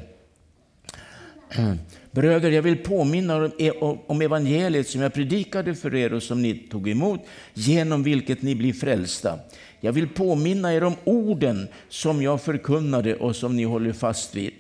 Bröder, 2.11 2.51
jag 2.51 2.63
vill 2.63 2.77
påminna 2.77 3.51
e, 3.59 3.71
om 4.07 4.21
evangeliet 4.21 4.89
som 4.89 5.01
jag 5.01 5.15
predikade 5.15 5.75
för 5.75 5.95
er 5.95 6.13
och 6.13 6.23
som 6.23 6.43
ni 6.43 6.55
tog 6.55 6.89
emot, 6.89 7.21
genom 7.55 8.03
vilket 8.03 8.43
ni 8.43 8.55
blir 8.55 8.73
frälsta. 8.73 9.39
Jag 9.81 9.93
vill 9.93 10.09
påminna 10.09 10.75
er 10.75 10.85
om 10.85 10.95
orden 11.05 11.69
som 11.89 12.23
jag 12.23 12.43
förkunnade 12.43 13.17
och 13.17 13.37
som 13.37 13.57
ni 13.57 13.65
håller 13.65 13.93
fast 13.93 14.35
vid. 14.35 14.51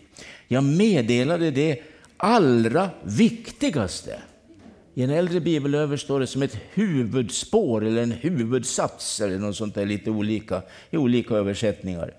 Jag 0.49 0.65
meddelade 0.65 1.51
det 1.51 1.83
allra 2.17 2.91
viktigaste 3.03 4.19
i 4.99 5.03
en 5.03 5.11
äldre 5.11 5.41
bibelöver 5.41 5.97
står 5.97 6.21
det 6.21 6.27
som 6.27 6.43
ett 6.43 6.59
huvudspår 6.75 7.85
eller 7.85 8.03
en 8.03 8.13
huvudsats 8.13 9.21
eller 9.21 9.39
något 9.39 9.57
sånt 9.57 9.75
där, 9.75 9.87
lite 9.87 10.11
olika 10.11 10.63
i 10.91 10.97
olika 10.97 11.35
översättningar. 11.35 12.15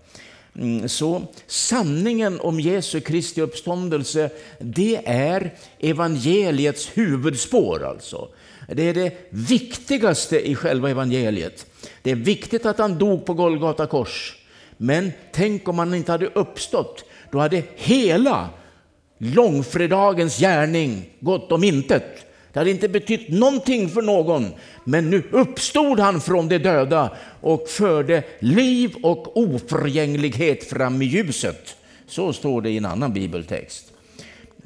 Mm, 0.55 0.89
så 0.89 1.21
sanningen 1.47 2.39
om 2.39 2.59
Jesu 2.59 3.01
Kristi 3.01 3.41
uppståndelse, 3.41 4.29
det 4.59 5.01
är 5.05 5.53
evangeliets 5.79 6.89
huvudspår 6.93 7.85
alltså. 7.85 8.29
Det 8.67 8.83
är 8.83 8.93
det 8.93 9.13
viktigaste 9.29 10.49
i 10.49 10.55
själva 10.55 10.89
evangeliet. 10.89 11.65
Det 12.01 12.11
är 12.11 12.15
viktigt 12.15 12.65
att 12.65 12.77
han 12.77 12.97
dog 12.97 13.25
på 13.25 13.33
Golgata 13.33 13.87
kors. 13.87 14.35
Men 14.77 15.11
tänk 15.31 15.67
om 15.67 15.79
han 15.79 15.93
inte 15.93 16.11
hade 16.11 16.27
uppstått. 16.27 17.05
Då 17.31 17.39
hade 17.39 17.63
hela 17.75 18.49
långfredagens 19.17 20.39
gärning 20.39 21.09
gått 21.19 21.51
om 21.51 21.63
intet. 21.63 22.23
Det 22.53 22.59
hade 22.59 22.71
inte 22.71 22.89
betytt 22.89 23.29
någonting 23.29 23.89
för 23.89 24.01
någon, 24.01 24.51
men 24.83 25.09
nu 25.09 25.23
uppstod 25.31 25.99
han 25.99 26.21
från 26.21 26.47
de 26.47 26.57
döda 26.57 27.11
och 27.41 27.69
förde 27.69 28.23
liv 28.39 28.95
och 29.03 29.37
oförgänglighet 29.37 30.63
fram 30.63 31.01
i 31.01 31.05
ljuset. 31.05 31.75
Så 32.07 32.33
står 32.33 32.61
det 32.61 32.69
i 32.69 32.77
en 32.77 32.85
annan 32.85 33.13
bibeltext. 33.13 33.93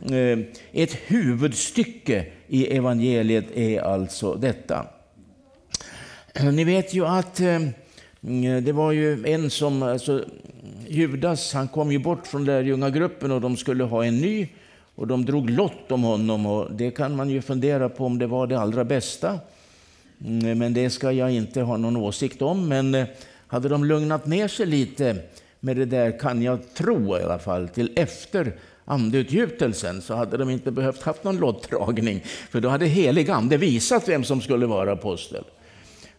Eh, 0.05 0.39
ett 0.71 0.97
huvudstycke 1.05 2.25
i 2.47 2.77
evangeliet 2.77 3.57
är 3.57 3.81
alltså 3.81 4.35
detta. 4.35 4.85
Ni 6.53 6.63
vet 6.63 6.93
ju 6.93 7.05
att 7.05 7.39
eh, 7.39 7.59
det 8.61 8.71
var 8.71 8.91
ju 8.91 9.25
en 9.25 9.49
som, 9.49 9.83
alltså 9.83 10.25
Judas, 10.87 11.53
han 11.53 11.67
kom 11.67 11.91
ju 11.91 11.99
bort 11.99 12.27
från 12.27 12.45
lärjungagruppen 12.45 13.31
och 13.31 13.41
de 13.41 13.57
skulle 13.57 13.83
ha 13.83 14.05
en 14.05 14.17
ny 14.17 14.47
och 15.01 15.07
de 15.07 15.25
drog 15.25 15.49
lott 15.49 15.91
om 15.91 16.03
honom 16.03 16.45
och 16.45 16.71
det 16.71 16.91
kan 16.91 17.15
man 17.15 17.29
ju 17.29 17.41
fundera 17.41 17.89
på 17.89 18.05
om 18.05 18.19
det 18.19 18.27
var 18.27 18.47
det 18.47 18.59
allra 18.59 18.83
bästa. 18.83 19.39
Mm, 20.25 20.59
men 20.59 20.73
det 20.73 20.89
ska 20.89 21.11
jag 21.11 21.31
inte 21.31 21.61
ha 21.61 21.77
någon 21.77 21.95
åsikt 21.95 22.41
om. 22.41 22.67
Men 22.67 22.95
eh, 22.95 23.07
hade 23.47 23.69
de 23.69 23.83
lugnat 23.85 24.25
ner 24.25 24.47
sig 24.47 24.65
lite 24.65 25.15
med 25.59 25.77
det 25.77 25.85
där, 25.85 26.19
kan 26.19 26.41
jag 26.41 26.73
tro 26.73 27.17
i 27.17 27.23
alla 27.23 27.39
fall, 27.39 27.67
till 27.67 27.91
efter 27.95 28.53
andeutgjutelsen 28.85 30.01
så 30.01 30.15
hade 30.15 30.37
de 30.37 30.49
inte 30.49 30.71
behövt 30.71 31.01
haft 31.01 31.23
någon 31.23 31.37
lottdragning. 31.37 32.23
För 32.25 32.61
då 32.61 32.69
hade 32.69 32.85
helig 32.85 33.29
ande 33.29 33.57
visat 33.57 34.09
vem 34.09 34.23
som 34.23 34.41
skulle 34.41 34.65
vara 34.65 34.91
apostel. 34.91 35.43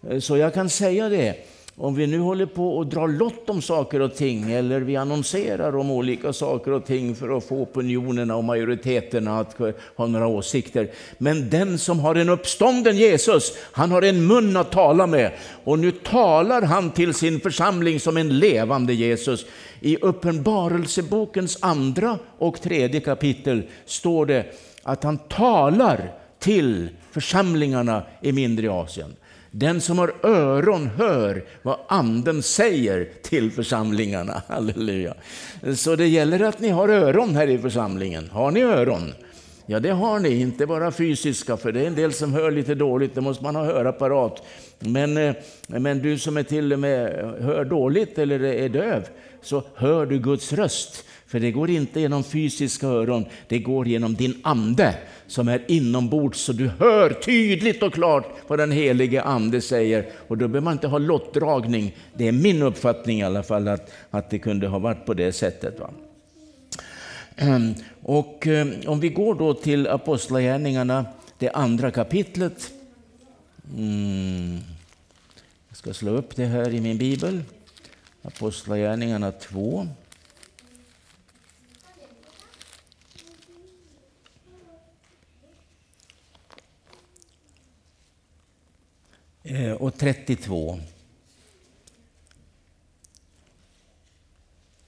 Eh, 0.08 0.18
så 0.18 0.36
jag 0.36 0.54
kan 0.54 0.68
säga 0.68 1.08
det, 1.08 1.36
om 1.76 1.94
vi 1.94 2.06
nu 2.06 2.18
håller 2.18 2.46
på 2.46 2.76
och 2.76 2.86
drar 2.86 3.08
lott 3.08 3.50
om 3.50 3.62
saker 3.62 4.00
och 4.00 4.14
ting 4.14 4.52
eller 4.52 4.80
vi 4.80 4.96
annonserar 4.96 5.76
om 5.76 5.90
olika 5.90 6.32
saker 6.32 6.72
och 6.72 6.84
ting 6.84 7.14
för 7.14 7.36
att 7.36 7.44
få 7.44 7.56
opinionerna 7.56 8.36
och 8.36 8.44
majoriteterna 8.44 9.38
att 9.40 9.56
ha 9.96 10.06
några 10.06 10.26
åsikter. 10.26 10.90
Men 11.18 11.50
den 11.50 11.78
som 11.78 12.00
har 12.00 12.14
en 12.14 12.28
uppstånden 12.28 12.96
Jesus, 12.96 13.52
han 13.72 13.90
har 13.90 14.02
en 14.02 14.26
mun 14.26 14.56
att 14.56 14.72
tala 14.72 15.06
med. 15.06 15.32
Och 15.64 15.78
nu 15.78 15.90
talar 15.90 16.62
han 16.62 16.90
till 16.90 17.14
sin 17.14 17.40
församling 17.40 18.00
som 18.00 18.16
en 18.16 18.38
levande 18.38 18.94
Jesus. 18.94 19.46
I 19.80 19.96
Uppenbarelsebokens 19.96 21.58
andra 21.60 22.18
och 22.38 22.62
tredje 22.62 23.00
kapitel 23.00 23.62
står 23.86 24.26
det 24.26 24.46
att 24.82 25.04
han 25.04 25.18
talar 25.18 26.12
till 26.38 26.88
församlingarna 27.10 28.02
i 28.20 28.32
mindre 28.32 28.70
Asien. 28.70 29.16
Den 29.54 29.80
som 29.80 29.98
har 29.98 30.14
öron 30.22 30.86
hör 30.86 31.44
vad 31.62 31.78
anden 31.88 32.42
säger 32.42 33.08
till 33.22 33.52
församlingarna. 33.52 34.42
Halleluja. 34.48 35.14
Så 35.76 35.96
det 35.96 36.06
gäller 36.08 36.40
att 36.40 36.60
ni 36.60 36.68
har 36.68 36.88
öron 36.88 37.36
här 37.36 37.48
i 37.48 37.58
församlingen. 37.58 38.28
Har 38.30 38.50
ni 38.50 38.62
öron? 38.62 39.12
Ja, 39.66 39.80
det 39.80 39.90
har 39.90 40.18
ni, 40.18 40.40
inte 40.40 40.66
bara 40.66 40.92
fysiska, 40.92 41.56
för 41.56 41.72
det 41.72 41.80
är 41.80 41.86
en 41.86 41.94
del 41.94 42.12
som 42.12 42.32
hör 42.32 42.50
lite 42.50 42.74
dåligt, 42.74 43.14
det 43.14 43.20
måste 43.20 43.44
man 43.44 43.56
ha 43.56 43.64
hörapparat. 43.64 44.42
Men, 44.78 45.16
eh, 45.16 45.34
men 45.66 45.98
du 45.98 46.18
som 46.18 46.36
är 46.36 46.42
till 46.42 46.72
och 46.72 46.78
med 46.78 47.12
hör 47.40 47.64
dåligt 47.64 48.18
eller 48.18 48.44
är 48.44 48.68
döv, 48.68 49.08
så 49.42 49.62
hör 49.74 50.06
du 50.06 50.18
Guds 50.18 50.52
röst. 50.52 51.04
För 51.32 51.40
det 51.40 51.50
går 51.50 51.70
inte 51.70 52.00
genom 52.00 52.24
fysiska 52.24 52.86
öron, 52.86 53.24
det 53.48 53.58
går 53.58 53.88
genom 53.88 54.14
din 54.14 54.34
ande 54.42 54.94
som 55.26 55.48
är 55.48 55.64
inombords 55.68 56.40
så 56.40 56.52
du 56.52 56.68
hör 56.68 57.10
tydligt 57.10 57.82
och 57.82 57.94
klart 57.94 58.26
vad 58.46 58.58
den 58.58 58.72
helige 58.72 59.22
ande 59.22 59.60
säger. 59.60 60.08
Och 60.28 60.38
då 60.38 60.48
behöver 60.48 60.64
man 60.64 60.72
inte 60.72 60.86
ha 60.86 60.98
lottdragning. 60.98 61.96
Det 62.14 62.28
är 62.28 62.32
min 62.32 62.62
uppfattning 62.62 63.20
i 63.20 63.22
alla 63.22 63.42
fall 63.42 63.68
att, 63.68 63.92
att 64.10 64.30
det 64.30 64.38
kunde 64.38 64.66
ha 64.66 64.78
varit 64.78 65.06
på 65.06 65.14
det 65.14 65.32
sättet. 65.32 65.80
Va? 65.80 65.90
Ehm, 67.36 67.74
och 68.02 68.46
eh, 68.46 68.66
om 68.86 69.00
vi 69.00 69.08
går 69.08 69.34
då 69.34 69.54
till 69.54 69.86
Apostlagärningarna, 69.86 71.06
det 71.38 71.50
andra 71.50 71.90
kapitlet. 71.90 72.70
Mm. 73.76 74.58
Jag 75.68 75.76
ska 75.76 75.94
slå 75.94 76.10
upp 76.10 76.36
det 76.36 76.46
här 76.46 76.74
i 76.74 76.80
min 76.80 76.98
bibel. 76.98 77.42
Apostlagärningarna 78.22 79.32
2. 79.32 79.80
Eh, 79.80 79.86
Eh, 89.44 89.72
och 89.72 89.98
32. 89.98 90.78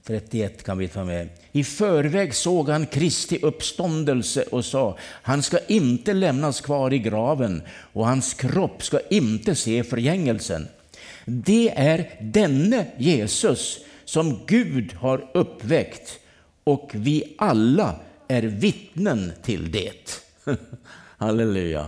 31 0.07 0.65
kan 0.65 0.79
vi 0.79 0.89
ta 0.89 1.05
med. 1.05 1.29
I 1.53 1.65
förväg 1.65 2.35
såg 2.35 2.69
han 2.69 2.87
Kristi 2.87 3.39
uppståndelse 3.43 4.43
och 4.43 4.65
sa, 4.65 4.99
han 5.01 5.43
ska 5.43 5.59
inte 5.59 6.13
lämnas 6.13 6.61
kvar 6.61 6.93
i 6.93 6.99
graven 6.99 7.63
och 7.69 8.07
hans 8.07 8.35
kropp 8.35 8.83
ska 8.83 9.01
inte 9.11 9.55
se 9.55 9.85
förgängelsen. 9.85 10.69
Det 11.25 11.71
är 11.77 12.19
denne 12.21 12.87
Jesus 12.99 13.79
som 14.05 14.41
Gud 14.47 14.93
har 14.93 15.31
uppväckt 15.35 16.19
och 16.65 16.91
vi 16.95 17.35
alla 17.39 18.01
är 18.29 18.43
vittnen 18.43 19.33
till 19.43 19.73
det. 19.73 20.23
Halleluja. 21.17 21.87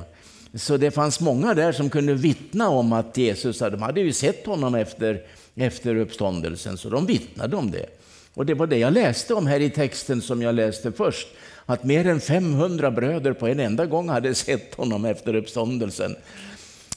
Så 0.57 0.77
det 0.77 0.90
fanns 0.90 1.21
många 1.21 1.55
där 1.55 1.73
som 1.73 1.90
kunde 1.90 2.14
vittna 2.14 2.69
om 2.69 2.92
att 2.92 3.16
Jesus, 3.16 3.59
de 3.59 3.83
hade 3.83 4.01
ju 4.01 4.12
sett 4.12 4.47
honom 4.47 4.75
efter, 4.75 5.23
efter 5.55 5.97
uppståndelsen, 5.97 6.79
så 6.79 6.88
de 6.88 7.07
vittnade 7.07 7.57
om 7.57 7.71
det. 7.71 7.87
Och 8.35 8.47
det 8.47 8.55
var 8.55 8.66
det 8.66 8.79
jag 8.79 8.92
läste 8.92 9.35
om 9.35 9.47
här 9.47 9.61
i 9.61 9.71
texten 9.71 10.23
som 10.23 10.42
jag 10.42 10.55
läste 10.55 10.92
först. 10.92 11.29
Att 11.66 11.85
mer 11.85 12.07
än 12.07 12.21
500 12.21 12.90
bröder 12.90 13.33
på 13.33 13.47
en 13.47 13.61
enda 13.61 13.87
gång 13.87 14.09
hade 14.09 14.35
sett 14.35 14.75
honom 14.75 15.05
efter 15.05 15.35
uppståndelsen. 15.35 16.16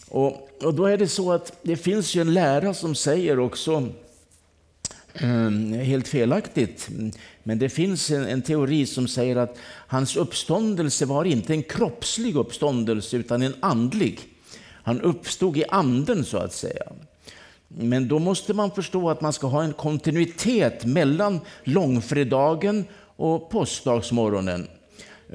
Och, 0.10 0.50
och 0.64 0.74
då 0.74 0.86
är 0.86 0.98
det 0.98 1.08
så 1.08 1.32
att 1.32 1.54
det 1.62 1.76
finns 1.76 2.16
ju 2.16 2.22
en 2.22 2.34
lära 2.34 2.74
som 2.74 2.96
säger 2.96 3.40
också, 3.40 3.88
Ehm, 5.14 5.74
helt 5.74 6.08
felaktigt, 6.08 6.90
men 7.44 7.60
det 7.60 7.70
finns 7.70 8.12
en, 8.12 8.28
en, 8.28 8.42
teori 8.42 8.86
som 8.86 9.08
säger 9.08 9.36
att 9.36 9.58
hans 9.88 10.16
uppståndelse 10.16 11.06
var 11.06 11.26
inte 11.26 11.54
en 11.54 11.64
kroppslig 11.64 12.36
uppståndelse 12.36 13.18
utan 13.18 13.42
en 13.42 13.56
andlig. 13.60 14.20
Han 14.84 15.02
uppstod 15.02 15.58
i 15.58 15.64
anden 15.70 16.26
så 16.26 16.38
att 16.38 16.54
säga. 16.54 16.84
Men 17.68 18.08
då 18.08 18.20
måste 18.20 18.54
man 18.54 18.72
förstå 18.72 19.10
att 19.10 19.22
man 19.22 19.34
ska 19.34 19.48
ha 19.48 19.64
en 19.64 19.74
kontinuitet 19.74 20.86
mellan 20.86 21.40
långfredagen 21.64 22.86
och 23.16 23.50
påskdagsmorgonen. 23.50 24.68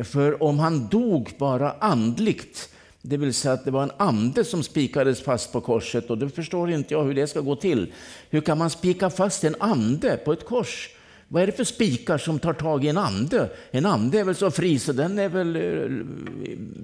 För 0.03 0.43
om 0.43 0.59
han 0.59 0.89
dog 0.89 1.33
bara 1.39 1.73
andligt, 1.73 2.69
det 3.07 3.17
vill 3.17 3.35
säga 3.35 3.55
att 3.55 3.65
det 3.65 3.71
var 3.71 3.83
en 3.83 3.91
ande 3.97 4.45
som 4.45 4.63
spikades 4.63 5.23
fast 5.23 5.53
på 5.53 5.61
korset, 5.61 6.11
och 6.11 6.19
då 6.19 6.29
förstår 6.29 6.71
inte 6.71 6.95
jag 6.95 7.05
hur 7.05 7.15
det 7.15 7.27
ska 7.27 7.41
gå 7.41 7.57
till. 7.57 7.93
Hur 8.31 8.41
kan 8.41 8.59
man 8.59 8.71
spika 8.71 9.11
fast 9.11 9.45
en 9.45 9.57
ande 9.59 10.17
på 10.17 10.33
ett 10.33 10.45
kors? 10.45 10.91
Vad 11.29 11.43
är 11.43 11.47
det 11.47 11.53
för 11.53 11.65
spikar 11.65 12.19
som 12.19 12.39
tar 12.39 12.53
tag 12.53 12.85
i 12.85 12.89
en 12.89 12.99
ande? 12.99 13.51
En 13.71 13.87
ande 13.87 14.21
är 14.21 14.25
väl 14.25 14.35
så 14.35 14.51
fri 14.51 14.79
så 14.79 14.93
den 14.93 15.19
är 15.19 15.29
väl, 15.29 15.57
eh, 15.57 16.05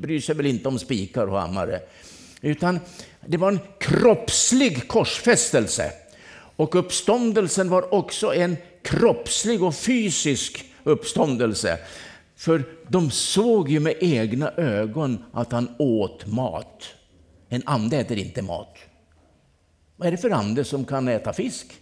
bryr 0.01 0.21
sig 0.21 0.35
väl 0.35 0.47
inte 0.47 0.69
om 0.69 0.79
spikar 0.79 1.27
och 1.27 1.41
hammare. 1.41 1.81
Utan 2.41 2.81
det 3.27 3.37
var 3.37 3.53
en 3.53 3.61
kroppslig 3.79 4.89
korsfästelse. 4.89 5.93
Och 6.57 6.75
uppståndelsen 6.75 7.69
var 7.69 7.95
också 7.95 8.35
en 8.35 8.57
kroppslig 8.83 9.63
och 9.63 9.75
fysisk 9.75 10.65
uppståndelse. 10.85 11.79
För 12.41 12.65
de 12.89 13.11
såg 13.11 13.69
ju 13.69 13.81
med 13.81 13.95
egna 14.01 14.51
ögon 14.51 15.25
att 15.33 15.53
han 15.53 15.75
åt 15.79 16.27
mat. 16.27 16.85
En 17.49 17.63
ande 17.67 17.97
äter 17.97 18.19
inte 18.19 18.43
mat. 18.43 18.77
Vad 19.97 20.09
är 20.09 20.13
det 20.13 20.19
för 20.19 20.31
ande 20.31 20.65
som 20.65 20.85
kan 20.85 21.09
äta 21.09 21.33
fisk? 21.33 21.81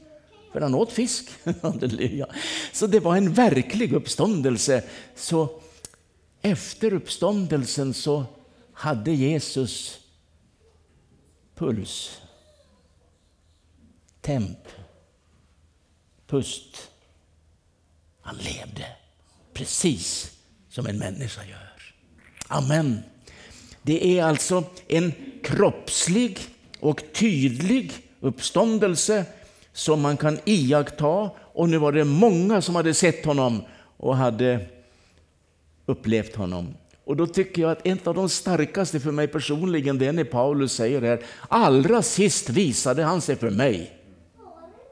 För 0.52 0.60
han 0.60 0.74
åt 0.74 0.92
fisk. 0.92 1.30
Halleluja. 1.62 2.26
Så 2.72 2.86
det 2.86 3.00
var 3.00 3.16
en 3.16 3.32
verklig 3.32 3.92
uppståndelse. 3.92 4.84
Så 5.16 5.60
efter 6.42 6.92
uppståndelsen 6.92 7.94
så 7.94 8.24
hade 8.72 9.12
Jesus 9.12 10.00
puls, 11.54 12.20
temp, 14.20 14.68
pust. 16.26 16.90
Han 18.20 18.36
levde 18.36 18.86
precis 19.52 20.37
som 20.78 20.86
en 20.86 20.98
människa 20.98 21.40
gör. 21.44 21.94
Amen. 22.48 22.98
Det 23.82 24.18
är 24.18 24.24
alltså 24.24 24.64
en 24.88 25.12
kroppslig 25.42 26.38
och 26.80 27.02
tydlig 27.12 27.92
uppståndelse 28.20 29.24
som 29.72 30.00
man 30.00 30.16
kan 30.16 30.38
iaktta. 30.44 31.30
Och 31.38 31.68
nu 31.68 31.78
var 31.78 31.92
det 31.92 32.04
många 32.04 32.62
som 32.62 32.74
hade 32.74 32.94
sett 32.94 33.24
honom 33.24 33.62
och 33.96 34.16
hade 34.16 34.66
upplevt 35.86 36.36
honom. 36.36 36.74
Och 37.04 37.16
då 37.16 37.26
tycker 37.26 37.62
jag 37.62 37.70
att 37.70 37.86
en 37.86 37.98
av 38.04 38.14
de 38.14 38.28
starkaste 38.28 39.00
för 39.00 39.12
mig 39.12 39.28
personligen, 39.28 39.98
det 39.98 40.06
är 40.06 40.12
när 40.12 40.24
Paulus 40.24 40.72
säger 40.72 41.02
här, 41.02 41.24
allra 41.48 42.02
sist 42.02 42.50
visade 42.50 43.02
han 43.02 43.20
sig 43.20 43.36
för 43.36 43.50
mig. 43.50 43.92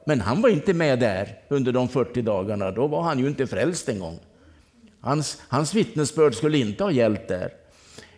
Men 0.07 0.21
han 0.21 0.43
var 0.43 0.49
inte 0.49 0.75
med 0.75 0.99
där 0.99 1.39
under 1.49 1.73
de 1.73 1.89
40 1.89 2.23
dagarna, 2.23 2.71
då 2.71 2.87
var 2.87 3.03
han 3.03 3.19
ju 3.19 3.27
inte 3.27 3.47
frälst 3.47 3.89
en 3.89 3.99
gång. 3.99 4.19
Hans, 5.01 5.43
hans 5.49 5.75
vittnesbörd 5.75 6.35
skulle 6.35 6.59
inte 6.59 6.85
ha 6.85 6.91
gällt 6.91 7.29
där. 7.29 7.53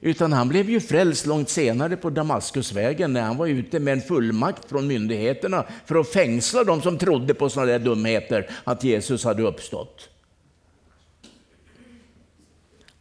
Utan 0.00 0.32
han 0.32 0.48
blev 0.48 0.70
ju 0.70 0.80
frälst 0.80 1.26
långt 1.26 1.48
senare 1.48 1.96
på 1.96 2.10
Damaskusvägen 2.10 3.12
när 3.12 3.22
han 3.22 3.36
var 3.36 3.46
ute 3.46 3.80
med 3.80 3.92
en 3.92 4.00
fullmakt 4.00 4.68
från 4.68 4.86
myndigheterna 4.86 5.66
för 5.86 6.00
att 6.00 6.08
fängsla 6.08 6.64
de 6.64 6.82
som 6.82 6.98
trodde 6.98 7.34
på 7.34 7.48
sådana 7.48 7.72
där 7.72 7.78
dumheter, 7.78 8.50
att 8.64 8.84
Jesus 8.84 9.24
hade 9.24 9.42
uppstått. 9.42 10.08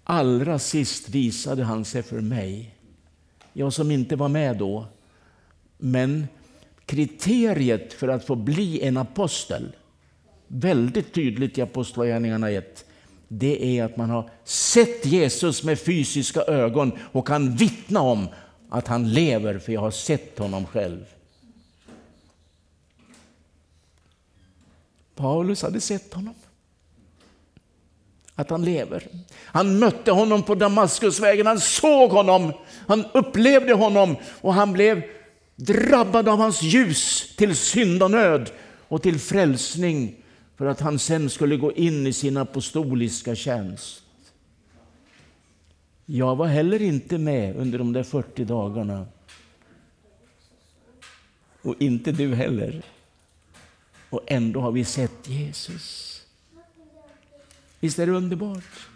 Allra 0.04 0.60
sist 0.60 1.10
visade 1.10 1.64
han 1.64 1.86
sig 1.86 2.04
för 2.04 2.22
mig, 2.22 2.76
jag 3.54 3.74
som 3.74 3.92
inte 3.92 4.16
var 4.16 4.30
med 4.30 4.58
då. 4.58 4.86
Men 5.78 6.28
kriteriet 6.86 7.94
för 7.94 8.08
att 8.08 8.26
få 8.26 8.36
bli 8.36 8.82
en 8.82 8.98
apostel, 8.98 9.76
väldigt 10.48 11.14
tydligt 11.14 11.58
i 11.58 11.62
Apostlagärningarna 11.62 12.52
1, 12.52 12.86
det 13.28 13.80
är 13.80 13.84
att 13.84 13.98
man 13.98 14.10
har 14.10 14.30
sett 14.44 15.06
Jesus 15.06 15.64
med 15.64 15.80
fysiska 15.80 16.42
ögon 16.42 16.92
och 17.12 17.28
kan 17.28 17.56
vittna 17.56 18.02
om 18.02 18.28
att 18.70 18.88
han 18.88 19.14
lever, 19.14 19.60
för 19.60 19.74
jag 19.74 19.82
har 19.82 19.92
sett 19.92 20.40
honom 20.40 20.66
själv. 20.66 21.06
Paulus 25.16 25.62
hade 25.62 25.82
sett 25.82 26.14
honom 26.14 26.34
att 28.36 28.50
han 28.50 28.66
lever. 28.66 29.08
Han 29.36 29.80
mötte 29.80 30.12
honom 30.12 30.44
på 30.44 30.56
Damaskusvägen, 30.56 31.48
han 31.48 31.60
såg 31.60 32.12
honom, 32.12 32.54
han 32.88 33.06
upplevde 33.14 33.74
honom 33.74 34.16
och 34.42 34.54
han 34.54 34.74
blev 34.74 35.02
drabbad 35.56 36.28
av 36.30 36.38
hans 36.38 36.62
ljus 36.62 37.36
till 37.36 37.56
syndanöd 37.56 38.52
och 38.88 39.02
till 39.02 39.20
frälsning 39.20 40.16
för 40.58 40.66
att 40.66 40.80
han 40.80 41.00
sen 41.00 41.30
skulle 41.30 41.58
gå 41.58 41.74
in 41.74 42.08
i 42.08 42.14
sin 42.14 42.38
apostoliska 42.38 43.36
tjänst. 43.36 44.04
Jag 46.06 46.36
var 46.36 46.48
heller 46.48 46.82
inte 46.82 47.18
med 47.18 47.56
under 47.56 47.78
de 47.78 47.94
där 47.94 48.04
40 48.04 48.46
dagarna. 48.46 49.08
Och 51.62 51.76
inte 51.80 52.12
du 52.12 52.36
heller. 52.36 52.82
Och 54.10 54.22
ändå 54.28 54.62
har 54.62 54.72
vi 54.72 54.86
sett 54.86 55.30
Jesus. 55.30 56.22
Visst 57.80 58.00
är 58.00 58.06
det 58.06 58.12
underbart? 58.12 58.88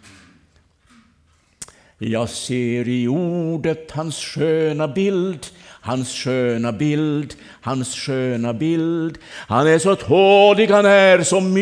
Jag 1.98 2.28
ser 2.28 2.88
i 2.88 3.08
ordet 3.08 3.90
hans 3.90 4.16
sköna 4.16 4.88
bild, 4.88 5.46
hans 5.82 6.12
sköna 6.12 6.72
bild, 6.72 7.34
hans 7.60 7.94
sköna 7.94 8.54
bild. 8.54 9.18
Han 9.28 9.66
är 9.66 9.78
så 9.78 9.96
tålig, 9.96 10.70
han 10.70 10.86
är 10.86 11.22
så 11.22 11.40
mild. 11.40 11.60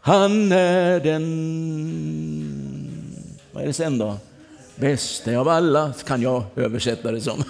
Han 0.00 0.52
är 0.52 1.00
den... 1.00 1.24
Vad 3.52 3.62
är 3.62 3.66
det 3.66 3.72
sen 3.72 3.98
då? 3.98 4.16
Bäste 4.76 5.38
av 5.38 5.48
alla, 5.48 5.92
kan 6.06 6.22
jag 6.22 6.44
översätta 6.56 7.12
det 7.12 7.20
som. 7.20 7.44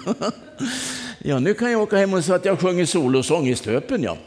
ja, 1.19 1.39
nu 1.39 1.53
kan 1.53 1.71
jag 1.71 1.81
åka 1.81 1.97
hem 1.97 2.13
och 2.13 2.23
säga 2.23 2.35
att 2.35 2.45
jag 2.45 2.59
sjunger 2.59 2.85
solosång 2.85 3.47
i 3.47 3.55
Stöpen, 3.55 4.03
ja 4.03 4.17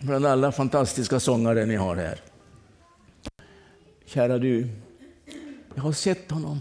bland 0.00 0.26
alla 0.26 0.52
fantastiska 0.52 1.20
sångare 1.20 1.66
ni 1.66 1.76
har 1.76 1.96
här. 1.96 2.20
Kära 4.06 4.38
du, 4.38 4.68
jag 5.74 5.82
har 5.82 5.92
sett 5.92 6.30
honom. 6.30 6.60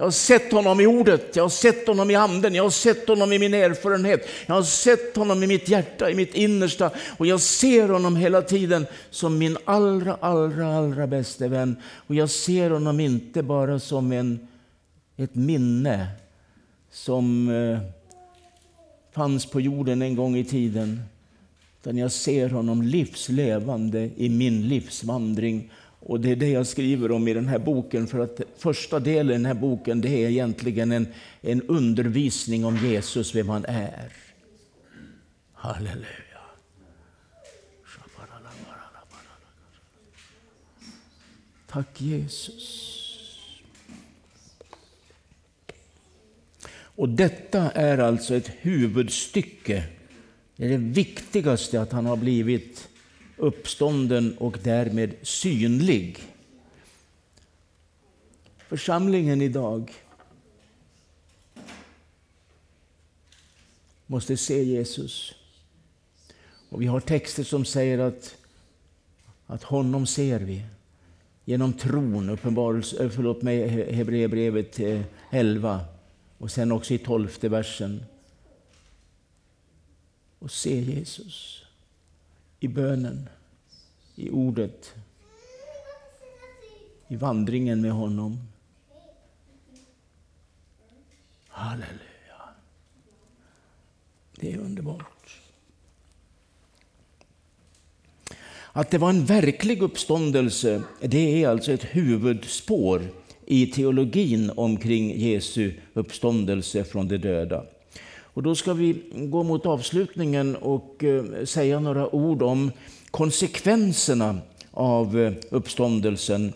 Jag 0.00 0.06
har 0.06 0.10
sett 0.10 0.52
honom 0.52 0.80
i 0.80 0.86
ordet, 0.86 1.36
jag 1.36 1.44
har 1.44 1.48
sett 1.48 1.86
honom 1.86 2.10
i 2.10 2.14
anden, 2.14 2.54
jag 2.54 2.62
har 2.62 2.70
sett 2.70 3.08
honom 3.08 3.32
i 3.32 3.38
min 3.38 3.54
erfarenhet. 3.54 4.28
Jag 4.46 4.54
har 4.54 4.62
sett 4.62 5.16
honom 5.16 5.42
i 5.42 5.46
mitt 5.46 5.68
hjärta, 5.68 6.10
i 6.10 6.14
mitt 6.14 6.34
innersta 6.34 6.90
och 7.18 7.26
jag 7.26 7.40
ser 7.40 7.88
honom 7.88 8.16
hela 8.16 8.42
tiden 8.42 8.86
som 9.10 9.38
min 9.38 9.56
allra, 9.64 10.16
allra, 10.20 10.76
allra 10.76 11.06
bästa 11.06 11.48
vän. 11.48 11.76
Och 12.06 12.14
jag 12.14 12.30
ser 12.30 12.70
honom 12.70 13.00
inte 13.00 13.42
bara 13.42 13.78
som 13.78 14.12
en, 14.12 14.48
ett 15.16 15.34
minne 15.34 16.06
som 16.90 17.48
eh, 17.48 17.78
fanns 19.14 19.46
på 19.46 19.60
jorden 19.60 20.02
en 20.02 20.16
gång 20.16 20.36
i 20.36 20.44
tiden. 20.44 21.02
Utan 21.80 21.98
jag 21.98 22.12
ser 22.12 22.48
honom 22.48 22.82
livslevande 22.82 24.10
i 24.16 24.28
min 24.28 24.68
livsvandring 24.68 25.70
och 26.00 26.20
det 26.20 26.30
är 26.30 26.36
det 26.36 26.48
jag 26.48 26.66
skriver 26.66 27.10
om 27.10 27.28
i 27.28 27.34
den 27.34 27.48
här 27.48 27.58
boken, 27.58 28.06
för 28.06 28.18
att 28.18 28.40
första 28.56 29.00
delen 29.00 29.30
i 29.30 29.32
den 29.32 29.46
här 29.46 29.54
boken 29.54 30.00
det 30.00 30.08
är 30.08 30.28
egentligen 30.28 30.92
en, 30.92 31.06
en 31.40 31.62
undervisning 31.62 32.64
om 32.64 32.76
Jesus, 32.76 33.34
vem 33.34 33.48
han 33.48 33.64
är. 33.64 34.12
Halleluja. 35.52 36.30
Tack 41.66 42.00
Jesus. 42.00 42.86
Och 46.72 47.08
detta 47.08 47.70
är 47.70 47.98
alltså 47.98 48.34
ett 48.34 48.50
huvudstycke. 48.60 49.84
Det 50.56 50.64
är 50.64 50.68
det 50.68 50.76
viktigaste 50.76 51.80
att 51.80 51.92
han 51.92 52.06
har 52.06 52.16
blivit 52.16 52.89
uppstånden 53.40 54.38
och 54.38 54.58
därmed 54.62 55.14
synlig. 55.22 56.18
Församlingen 58.58 59.42
idag 59.42 59.92
måste 64.06 64.36
se 64.36 64.64
Jesus. 64.64 65.34
Och 66.68 66.82
Vi 66.82 66.86
har 66.86 67.00
texter 67.00 67.44
som 67.44 67.64
säger 67.64 67.98
att, 67.98 68.36
att 69.46 69.62
honom 69.62 70.06
ser 70.06 70.40
vi 70.40 70.64
genom 71.44 71.72
tron, 71.72 72.30
uppenbarelse, 72.30 73.04
eh, 73.04 73.10
förlåt 73.10 73.42
mig, 73.42 73.68
Hebreerbrevet 73.92 74.80
eh, 74.80 75.00
11 75.30 75.84
och 76.38 76.50
sen 76.50 76.72
också 76.72 76.94
i 76.94 76.98
tolfte 76.98 77.48
versen. 77.48 78.04
Och 80.38 80.50
se 80.50 80.80
Jesus 80.80 81.59
i 82.60 82.68
bönen, 82.68 83.28
i 84.14 84.30
ordet, 84.30 84.94
i 87.08 87.16
vandringen 87.16 87.80
med 87.80 87.92
honom. 87.92 88.38
Halleluja. 91.48 91.98
Det 94.36 94.52
är 94.52 94.58
underbart. 94.58 95.40
Att 98.72 98.90
det 98.90 98.98
var 98.98 99.10
en 99.10 99.24
verklig 99.24 99.82
uppståndelse, 99.82 100.82
det 101.00 101.42
är 101.42 101.48
alltså 101.48 101.72
ett 101.72 101.84
huvudspår 101.84 103.02
i 103.46 103.66
teologin 103.66 104.50
omkring 104.56 105.20
Jesu 105.20 105.72
uppståndelse 105.94 106.84
från 106.84 107.08
de 107.08 107.18
döda. 107.18 107.64
Och 108.34 108.42
då 108.42 108.54
ska 108.54 108.72
vi 108.72 109.02
gå 109.12 109.42
mot 109.42 109.66
avslutningen 109.66 110.56
och 110.56 111.04
eh, 111.04 111.44
säga 111.44 111.80
några 111.80 112.14
ord 112.14 112.42
om 112.42 112.72
konsekvenserna 113.10 114.38
av 114.70 115.18
eh, 115.18 115.32
uppståndelsen 115.50 116.52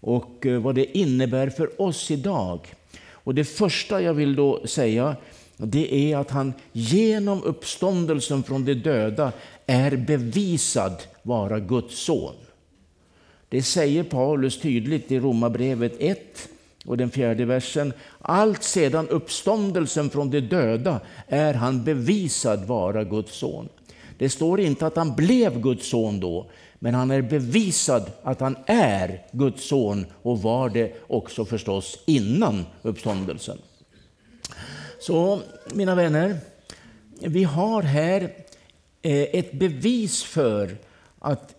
och 0.00 0.46
eh, 0.46 0.60
vad 0.60 0.74
det 0.74 0.98
innebär 0.98 1.50
för 1.50 1.82
oss 1.82 2.10
idag. 2.10 2.74
Och 3.10 3.34
det 3.34 3.44
första 3.44 4.02
jag 4.02 4.14
vill 4.14 4.36
då 4.36 4.66
säga 4.66 5.16
det 5.56 6.12
är 6.12 6.16
att 6.16 6.30
han 6.30 6.52
genom 6.72 7.42
uppståndelsen 7.42 8.42
från 8.42 8.64
de 8.64 8.74
döda 8.74 9.32
är 9.66 9.96
bevisad 9.96 11.02
vara 11.22 11.60
Guds 11.60 11.98
son. 11.98 12.34
Det 13.48 13.62
säger 13.62 14.02
Paulus 14.02 14.60
tydligt 14.60 15.12
i 15.12 15.18
Romarbrevet 15.18 15.92
1 15.98 16.48
och 16.86 16.96
den 16.96 17.10
fjärde 17.10 17.44
versen. 17.44 17.92
Allt 18.20 18.62
sedan 18.62 19.08
uppståndelsen 19.08 20.10
från 20.10 20.30
de 20.30 20.40
döda 20.40 21.00
är 21.28 21.54
han 21.54 21.84
bevisad 21.84 22.64
vara 22.64 23.04
Guds 23.04 23.36
son. 23.36 23.68
Det 24.18 24.28
står 24.28 24.60
inte 24.60 24.86
att 24.86 24.96
han 24.96 25.14
blev 25.16 25.60
Guds 25.60 25.88
son 25.88 26.20
då, 26.20 26.50
men 26.78 26.94
han 26.94 27.10
är 27.10 27.22
bevisad 27.22 28.10
att 28.22 28.40
han 28.40 28.56
är 28.66 29.26
Guds 29.32 29.68
son 29.68 30.06
och 30.22 30.42
var 30.42 30.68
det 30.68 30.94
också 31.06 31.44
förstås 31.44 31.98
innan 32.06 32.64
uppståndelsen. 32.82 33.58
Så 35.00 35.40
mina 35.74 35.94
vänner, 35.94 36.36
vi 37.20 37.44
har 37.44 37.82
här 37.82 38.22
eh, 39.02 39.22
ett 39.22 39.52
bevis 39.52 40.22
för, 40.22 40.76
att, 41.18 41.54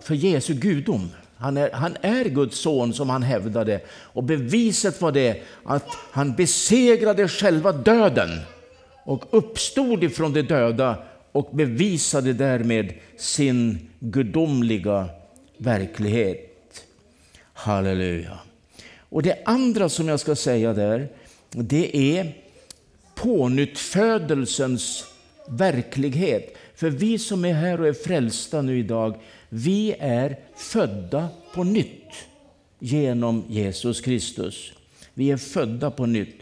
för 0.00 0.14
Jesu 0.14 0.54
gudom. 0.54 1.10
Han 1.40 1.56
är, 1.56 1.70
han 1.70 1.96
är 2.00 2.24
Guds 2.24 2.58
son 2.58 2.94
som 2.94 3.10
han 3.10 3.22
hävdade. 3.22 3.80
Och 3.90 4.24
beviset 4.24 5.00
var 5.00 5.12
det 5.12 5.42
att 5.64 5.86
han 6.10 6.34
besegrade 6.34 7.28
själva 7.28 7.72
döden 7.72 8.40
och 9.04 9.24
uppstod 9.30 10.04
ifrån 10.04 10.32
de 10.32 10.42
döda 10.42 10.96
och 11.32 11.48
bevisade 11.52 12.32
därmed 12.32 12.92
sin 13.16 13.88
gudomliga 13.98 15.08
verklighet. 15.56 16.84
Halleluja. 17.52 18.38
Och 18.98 19.22
det 19.22 19.42
andra 19.44 19.88
som 19.88 20.08
jag 20.08 20.20
ska 20.20 20.36
säga 20.36 20.72
där, 20.72 21.08
det 21.50 22.18
är 22.18 22.32
pånyttfödelsens 23.14 25.04
verklighet. 25.48 26.56
För 26.74 26.90
vi 26.90 27.18
som 27.18 27.44
är 27.44 27.52
här 27.52 27.80
och 27.80 27.88
är 27.88 27.92
frälsta 27.92 28.62
nu 28.62 28.78
idag, 28.78 29.14
vi 29.50 29.94
är 29.98 30.38
födda 30.56 31.28
på 31.54 31.64
nytt 31.64 32.12
genom 32.78 33.44
Jesus 33.48 34.00
Kristus. 34.00 34.72
Vi 35.14 35.30
är 35.30 35.36
födda 35.36 35.90
på 35.90 36.06
nytt. 36.06 36.36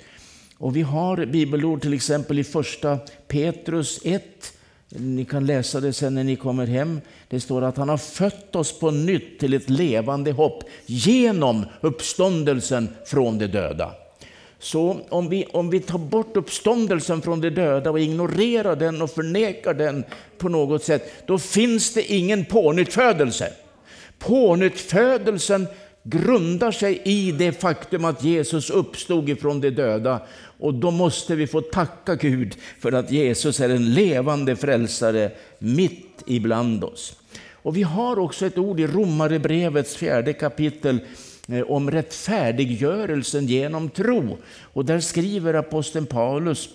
Och 0.58 0.76
vi 0.76 0.82
har 0.82 1.26
bibelord 1.26 1.82
till 1.82 1.94
exempel 1.94 2.38
i 2.38 2.44
första 2.44 2.98
Petrus 3.28 4.00
1. 4.04 4.52
Ni 4.88 5.24
kan 5.24 5.46
läsa 5.46 5.80
det 5.80 5.92
sen 5.92 6.14
när 6.14 6.24
ni 6.24 6.36
kommer 6.36 6.66
hem. 6.66 7.00
Det 7.28 7.40
står 7.40 7.62
att 7.62 7.76
han 7.76 7.88
har 7.88 7.98
fött 7.98 8.56
oss 8.56 8.78
på 8.78 8.90
nytt 8.90 9.38
till 9.38 9.54
ett 9.54 9.70
levande 9.70 10.32
hopp 10.32 10.64
genom 10.86 11.64
uppståndelsen 11.80 12.88
från 13.04 13.38
de 13.38 13.46
döda. 13.46 13.94
Så 14.60 15.00
om 15.08 15.28
vi, 15.28 15.44
om 15.44 15.70
vi 15.70 15.80
tar 15.80 15.98
bort 15.98 16.36
uppståndelsen 16.36 17.22
från 17.22 17.40
de 17.40 17.50
döda 17.50 17.90
och 17.90 18.00
ignorerar 18.00 18.76
den 18.76 19.02
och 19.02 19.10
förnekar 19.10 19.74
den 19.74 20.04
på 20.38 20.48
något 20.48 20.84
sätt, 20.84 21.26
då 21.26 21.38
finns 21.38 21.94
det 21.94 22.12
ingen 22.12 22.44
pånyttfödelse. 22.44 23.52
Pånyttfödelsen 24.18 25.66
grundar 26.02 26.72
sig 26.72 27.02
i 27.04 27.32
det 27.32 27.52
faktum 27.52 28.04
att 28.04 28.24
Jesus 28.24 28.70
uppstod 28.70 29.28
ifrån 29.28 29.60
de 29.60 29.70
döda. 29.70 30.20
Och 30.58 30.74
då 30.74 30.90
måste 30.90 31.34
vi 31.34 31.46
få 31.46 31.60
tacka 31.60 32.14
Gud 32.14 32.56
för 32.80 32.92
att 32.92 33.10
Jesus 33.10 33.60
är 33.60 33.68
en 33.68 33.94
levande 33.94 34.56
frälsare 34.56 35.30
mitt 35.58 36.22
ibland 36.26 36.84
oss. 36.84 37.16
Och 37.52 37.76
vi 37.76 37.82
har 37.82 38.18
också 38.18 38.46
ett 38.46 38.58
ord 38.58 38.80
i 38.80 38.86
Romarebrevets 38.86 39.96
fjärde 39.96 40.32
kapitel 40.32 40.98
Eh, 41.48 41.62
om 41.62 41.90
rättfärdiggörelsen 41.90 43.46
genom 43.46 43.90
tro. 43.90 44.38
Och 44.60 44.84
där 44.84 45.00
skriver 45.00 45.54
aposteln 45.54 46.06
Paulus 46.06 46.68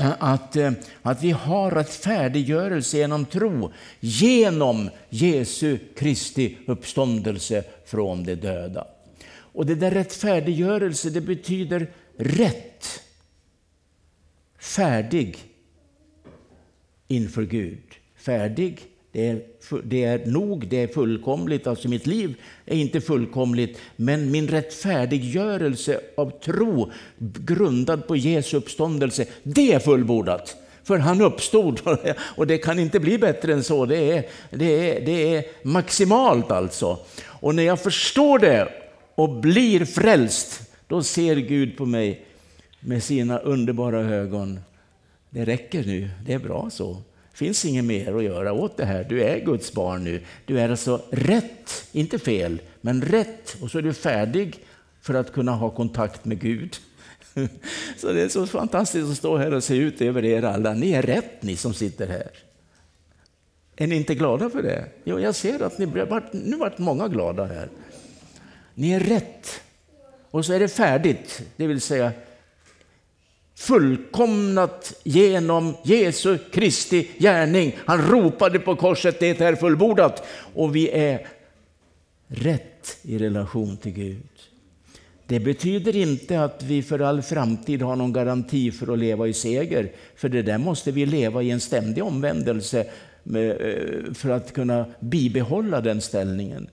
eh, 0.00 0.12
att, 0.18 0.56
eh, 0.56 0.72
att 1.02 1.22
vi 1.22 1.30
har 1.30 1.70
rättfärdiggörelse 1.70 2.96
genom 2.96 3.24
tro 3.24 3.72
genom 4.00 4.90
Jesu 5.08 5.78
Kristi 5.96 6.58
uppståndelse 6.66 7.64
från 7.86 8.24
de 8.24 8.34
döda. 8.34 8.86
Och 9.30 9.66
det 9.66 9.74
där 9.74 9.90
rättfärdiggörelse, 9.90 11.10
det 11.10 11.20
betyder 11.20 11.90
rätt, 12.16 13.02
färdig 14.58 15.38
inför 17.08 17.42
Gud. 17.42 17.82
Färdig, 18.16 18.87
det 19.12 19.28
är, 19.28 19.40
det 19.82 20.04
är 20.04 20.26
nog, 20.26 20.68
det 20.68 20.82
är 20.82 20.88
fullkomligt. 20.88 21.66
Alltså 21.66 21.88
mitt 21.88 22.06
liv 22.06 22.34
är 22.66 22.76
inte 22.76 23.00
fullkomligt, 23.00 23.78
men 23.96 24.30
min 24.30 24.48
rättfärdiggörelse 24.48 26.00
av 26.16 26.30
tro 26.40 26.92
grundad 27.18 28.06
på 28.06 28.16
Jesu 28.16 28.56
uppståndelse, 28.56 29.26
det 29.42 29.72
är 29.72 29.78
fullbordat. 29.78 30.56
För 30.84 30.98
han 30.98 31.20
uppstod 31.20 31.80
och 32.36 32.46
det 32.46 32.58
kan 32.58 32.78
inte 32.78 33.00
bli 33.00 33.18
bättre 33.18 33.52
än 33.52 33.64
så. 33.64 33.86
Det 33.86 34.12
är, 34.12 34.26
det 34.50 34.64
är, 34.64 35.06
det 35.06 35.36
är 35.36 35.44
maximalt 35.62 36.50
alltså. 36.50 36.98
Och 37.24 37.54
när 37.54 37.62
jag 37.62 37.80
förstår 37.80 38.38
det 38.38 38.68
och 39.14 39.40
blir 39.40 39.84
frälst, 39.84 40.62
då 40.86 41.02
ser 41.02 41.36
Gud 41.36 41.76
på 41.76 41.86
mig 41.86 42.24
med 42.80 43.02
sina 43.02 43.38
underbara 43.38 44.00
ögon. 44.00 44.60
Det 45.30 45.44
räcker 45.44 45.84
nu, 45.84 46.10
det 46.24 46.32
är 46.32 46.38
bra 46.38 46.70
så 46.70 47.02
finns 47.38 47.64
inget 47.64 47.84
mer 47.84 48.16
att 48.16 48.24
göra 48.24 48.52
åt 48.52 48.76
det 48.76 48.84
här. 48.84 49.06
Du 49.08 49.22
är 49.22 49.38
Guds 49.40 49.72
barn 49.72 50.04
nu. 50.04 50.20
Du 50.44 50.60
är 50.60 50.68
alltså 50.68 51.02
rätt, 51.10 51.88
inte 51.92 52.18
fel, 52.18 52.60
men 52.80 53.02
rätt. 53.02 53.56
Och 53.62 53.70
så 53.70 53.78
är 53.78 53.82
du 53.82 53.94
färdig 53.94 54.64
för 55.00 55.14
att 55.14 55.32
kunna 55.32 55.52
ha 55.52 55.70
kontakt 55.70 56.24
med 56.24 56.40
Gud. 56.40 56.76
Så 57.96 58.12
det 58.12 58.22
är 58.22 58.28
så 58.28 58.46
fantastiskt 58.46 59.10
att 59.10 59.16
stå 59.16 59.36
här 59.36 59.54
och 59.54 59.64
se 59.64 59.76
ut 59.76 60.00
över 60.00 60.24
er 60.24 60.42
alla. 60.42 60.74
Ni 60.74 60.92
är 60.92 61.02
rätt 61.02 61.42
ni 61.42 61.56
som 61.56 61.74
sitter 61.74 62.06
här. 62.06 62.30
Är 63.76 63.86
ni 63.86 63.96
inte 63.96 64.14
glada 64.14 64.50
för 64.50 64.62
det? 64.62 64.84
Jo, 65.04 65.20
jag 65.20 65.34
ser 65.34 65.62
att 65.62 65.78
ni 65.78 65.86
varit, 65.86 66.32
nu 66.32 66.56
varit 66.56 66.78
många 66.78 67.08
glada 67.08 67.44
här. 67.44 67.68
Ni 68.74 68.92
är 68.92 69.00
rätt. 69.00 69.60
Och 70.30 70.44
så 70.44 70.52
är 70.52 70.60
det 70.60 70.68
färdigt, 70.68 71.42
det 71.56 71.66
vill 71.66 71.80
säga 71.80 72.12
fullkomnat 73.58 74.92
genom 75.04 75.74
Jesu 75.82 76.38
Kristi 76.50 77.08
gärning. 77.18 77.76
Han 77.84 78.10
ropade 78.10 78.58
på 78.58 78.76
korset, 78.76 79.20
det 79.20 79.40
är 79.40 79.56
fullbordat. 79.56 80.22
Och 80.54 80.76
vi 80.76 80.90
är 80.90 81.26
rätt 82.28 82.98
i 83.02 83.18
relation 83.18 83.76
till 83.76 83.92
Gud. 83.92 84.28
Det 85.26 85.40
betyder 85.40 85.96
inte 85.96 86.44
att 86.44 86.62
vi 86.62 86.82
för 86.82 86.98
all 86.98 87.22
framtid 87.22 87.82
har 87.82 87.96
någon 87.96 88.12
garanti 88.12 88.70
för 88.70 88.92
att 88.92 88.98
leva 88.98 89.26
i 89.26 89.32
seger. 89.32 89.92
För 90.16 90.28
det 90.28 90.42
där 90.42 90.58
måste 90.58 90.92
vi 90.92 91.06
leva 91.06 91.42
i 91.42 91.50
en 91.50 91.60
ständig 91.60 92.04
omvändelse 92.04 92.80
eh, 92.80 94.14
för 94.14 94.30
att 94.30 94.52
kunna 94.52 94.84
bibehålla 95.00 95.80
den 95.80 96.00
ställningen. 96.00 96.68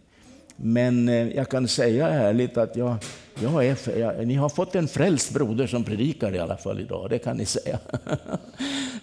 Men 0.55 1.09
eh, 1.09 1.27
jag 1.27 1.49
kan 1.49 1.67
säga 1.67 2.09
ärligt 2.09 2.57
att 2.57 2.75
jag, 2.75 2.95
jag 3.41 3.65
är, 3.65 3.97
jag, 3.99 4.27
ni 4.27 4.35
har 4.35 4.49
fått 4.49 4.75
en 4.75 4.87
frälst 4.87 5.33
broder 5.33 5.67
som 5.67 5.83
predikar 5.83 6.35
i 6.35 6.39
alla 6.39 6.57
fall 6.57 6.79
idag, 6.79 7.09
det 7.09 7.19
kan 7.19 7.37
ni 7.37 7.45
säga. 7.55 7.79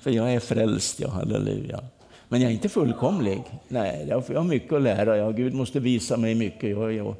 för 0.00 0.10
jag 0.10 0.34
är 0.34 0.40
frälst, 0.40 1.00
ja 1.00 1.08
halleluja. 1.08 1.80
Men 2.28 2.40
jag 2.40 2.50
är 2.50 2.54
inte 2.54 2.68
fullkomlig. 2.68 3.42
Nej, 3.68 4.06
jag 4.08 4.16
har 4.20 4.44
mycket 4.44 4.72
att 4.72 4.82
lära. 4.82 5.16
Jag, 5.16 5.36
Gud 5.36 5.54
måste 5.54 5.80
visa 5.80 6.16
mig 6.16 6.34
mycket. 6.34 6.70
Jag, 6.70 6.92
jag, 6.92 7.14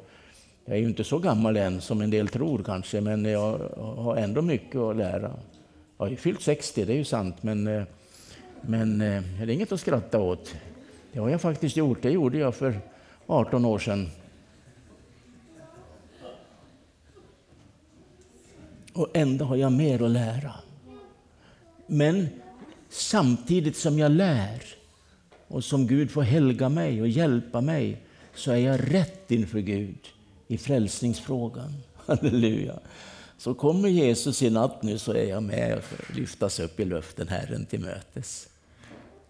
jag 0.65 0.75
är 0.75 0.79
ju 0.79 0.87
inte 0.87 1.03
så 1.03 1.19
gammal 1.19 1.57
än 1.57 1.81
som 1.81 2.01
en 2.01 2.09
del 2.09 2.27
tror 2.27 2.63
kanske, 2.63 3.01
men 3.01 3.25
jag 3.25 3.59
har 3.77 4.15
ändå 4.15 4.41
mycket 4.41 4.75
att 4.75 4.95
lära. 4.95 5.31
Jag 5.97 6.05
har 6.05 6.09
ju 6.09 6.15
fyllt 6.15 6.41
60, 6.41 6.85
det 6.85 6.93
är 6.93 6.97
ju 6.97 7.03
sant, 7.03 7.35
men, 7.41 7.67
eh, 7.67 7.83
men 8.61 9.01
eh, 9.01 9.23
det 9.37 9.43
är 9.43 9.49
inget 9.49 9.71
att 9.71 9.79
skratta 9.79 10.19
åt. 10.19 10.55
Det 11.11 11.19
har 11.19 11.29
jag 11.29 11.41
faktiskt 11.41 11.77
gjort. 11.77 12.01
Det 12.01 12.11
gjorde 12.11 12.37
jag 12.37 12.55
för 12.55 12.79
18 13.27 13.65
år 13.65 13.79
sedan. 13.79 14.09
Och 18.93 19.07
ändå 19.13 19.45
har 19.45 19.55
jag 19.55 19.71
mer 19.71 20.03
att 20.03 20.11
lära. 20.11 20.53
Men 21.87 22.29
samtidigt 22.89 23.77
som 23.77 23.99
jag 23.99 24.11
lär 24.11 24.63
och 25.47 25.63
som 25.63 25.87
Gud 25.87 26.11
får 26.11 26.21
helga 26.21 26.69
mig 26.69 27.01
och 27.01 27.07
hjälpa 27.07 27.61
mig 27.61 28.01
så 28.35 28.51
är 28.51 28.57
jag 28.57 28.93
rätt 28.93 29.31
inför 29.31 29.59
Gud 29.59 29.99
i 30.47 30.57
frälsningsfrågan. 30.57 31.73
Halleluja. 32.05 32.79
Så 33.37 33.53
kommer 33.53 33.89
Jesus 33.89 34.41
i 34.41 34.49
natt 34.49 34.83
nu 34.83 34.97
så 34.97 35.13
är 35.13 35.25
jag 35.25 35.43
med 35.43 35.77
och 35.77 36.15
lyftas 36.15 36.59
upp 36.59 36.79
i 36.79 36.85
luften 36.85 37.27
Herren 37.27 37.65
till 37.65 37.79
mötes. 37.79 38.47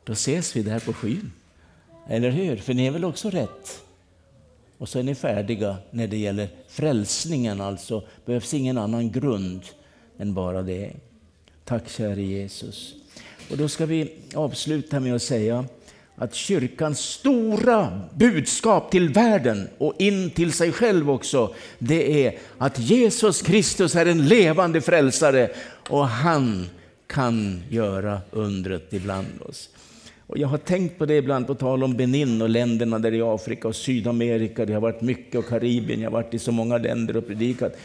Då 0.04 0.14
ses 0.14 0.56
vi 0.56 0.64
där 0.64 0.80
på 0.80 0.94
skyn. 0.94 1.32
Eller 2.08 2.30
hur? 2.30 2.58
För 2.58 2.74
ni 2.74 2.86
är 2.86 2.92
väl 2.92 3.06
också 3.06 3.30
rätt? 3.30 3.84
Och 4.84 4.90
så 4.90 5.00
är 5.00 5.04
ni 5.04 5.16
färdiga 5.16 5.78
när 5.92 6.08
det 6.08 6.18
gäller 6.18 6.48
frälsningen 6.68 7.62
alltså. 7.62 8.04
behövs 8.26 8.54
ingen 8.54 8.78
annan 8.78 9.12
grund 9.12 9.62
än 10.18 10.34
bara 10.34 10.62
det. 10.62 10.92
Tack 11.66 11.90
käre 11.90 12.22
Jesus. 12.22 12.94
Och 13.52 13.58
då 13.58 13.68
ska 13.68 13.86
vi 13.86 14.12
avsluta 14.36 15.00
med 15.00 15.16
att 15.16 15.22
säga 15.22 15.66
att 16.16 16.34
kyrkans 16.36 17.00
stora 17.00 18.02
budskap 18.14 18.92
till 18.92 19.10
världen 19.10 19.70
och 19.78 19.94
in 19.98 20.30
till 20.30 20.54
sig 20.54 20.72
själv 20.72 21.12
också, 21.12 21.56
det 21.80 22.28
är 22.28 22.40
att 22.58 22.80
Jesus 22.80 23.42
Kristus 23.42 23.96
är 23.96 24.06
en 24.06 24.28
levande 24.28 24.82
frälsare 24.82 25.50
och 25.90 26.08
han 26.08 26.70
kan 27.08 27.64
göra 27.70 28.22
undret 28.32 28.94
ibland 28.94 29.42
oss. 29.42 29.70
Och 30.28 30.38
jag 30.38 30.48
har 30.48 30.58
tänkt 30.58 30.98
på 30.98 31.06
det 31.06 31.18
ibland 31.18 31.48
på 31.48 31.56
tal 31.56 31.84
om 31.84 31.98
Benin 31.98 32.42
och 32.42 32.50
länderna 32.50 33.00
där 33.00 33.14
i 33.14 33.22
Afrika 33.22 33.68
och 33.68 33.76
Sydamerika. 33.76 34.66
Det 34.66 34.74
har 34.74 34.82
varit 34.82 35.02
mycket 35.02 35.36
och 35.36 35.48
Karibien. 35.48 36.02
Jag 36.02 36.12
har 36.12 36.22
varit 36.22 36.34
i 36.34 36.40
så 36.40 36.52
många 36.52 36.78
länder 36.78 37.18
och 37.18 37.28
predikat. 37.28 37.78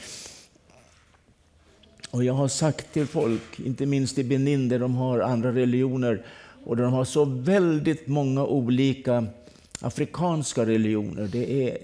Och 2.10 2.24
jag 2.24 2.34
har 2.34 2.48
sagt 2.48 2.92
till 2.92 3.06
folk, 3.06 3.60
inte 3.60 3.86
minst 3.86 4.18
i 4.18 4.24
Benin 4.24 4.68
där 4.68 4.78
de 4.78 4.94
har 4.94 5.20
andra 5.20 5.52
religioner 5.52 6.22
och 6.64 6.76
där 6.76 6.84
de 6.84 6.92
har 6.92 7.04
så 7.04 7.24
väldigt 7.24 8.06
många 8.06 8.44
olika 8.46 9.26
afrikanska 9.80 10.66
religioner. 10.66 11.28
Det 11.32 11.68
är, 11.68 11.78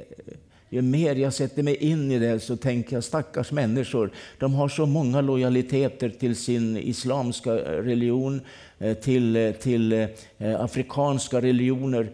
ju 0.68 0.82
mer 0.82 1.14
jag 1.14 1.32
sätter 1.32 1.62
mig 1.62 1.76
in 1.76 2.10
i 2.10 2.18
det 2.18 2.40
så 2.40 2.56
tänker 2.56 2.96
jag 2.96 3.04
stackars 3.04 3.52
människor. 3.52 4.10
De 4.38 4.54
har 4.54 4.68
så 4.68 4.86
många 4.86 5.20
lojaliteter 5.20 6.08
till 6.08 6.36
sin 6.36 6.76
islamska 6.76 7.52
religion, 7.54 8.40
Eh, 8.84 8.94
till, 8.94 9.36
eh, 9.36 9.52
till 9.52 9.92
eh, 9.92 10.60
afrikanska 10.60 11.40
religioner. 11.40 12.10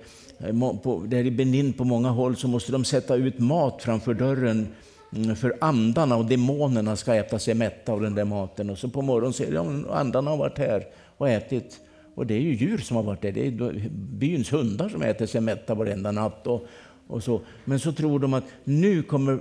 Där 1.06 1.26
i 1.26 1.30
Benin 1.30 1.72
på 1.72 1.84
många 1.84 2.08
håll 2.08 2.36
så 2.36 2.48
måste 2.48 2.72
de 2.72 2.84
sätta 2.84 3.16
ut 3.16 3.38
mat 3.38 3.82
framför 3.82 4.14
dörren 4.14 4.68
mm, 5.16 5.36
för 5.36 5.56
andarna 5.60 6.16
och 6.16 6.24
demonerna 6.24 6.96
ska 6.96 7.14
äta 7.14 7.38
sig 7.38 7.54
mätta 7.54 7.92
av 7.92 8.00
den 8.00 8.14
där 8.14 8.24
maten. 8.24 8.70
Och 8.70 8.78
så 8.78 8.88
på 8.88 9.02
morgonen 9.02 9.32
ser 9.32 9.52
de 9.52 9.84
att 9.84 9.90
andarna 9.90 10.30
har 10.30 10.36
varit 10.36 10.58
här 10.58 10.86
och 11.16 11.28
ätit. 11.28 11.80
Och 12.14 12.26
det 12.26 12.34
är 12.34 12.40
ju 12.40 12.54
djur 12.54 12.78
som 12.78 12.96
har 12.96 13.02
varit 13.02 13.22
där. 13.22 13.32
Det 13.32 13.46
är 13.46 13.88
byns 13.90 14.52
hundar 14.52 14.88
som 14.88 15.02
äter 15.02 15.26
sig 15.26 15.40
mätta 15.40 15.74
varenda 15.74 16.12
natt. 16.12 16.46
Och, 16.46 16.66
och 17.10 17.22
så. 17.22 17.40
Men 17.64 17.80
så 17.80 17.92
tror 17.92 18.18
de 18.18 18.34
att 18.34 18.44
nu 18.64 19.02
kommer 19.02 19.38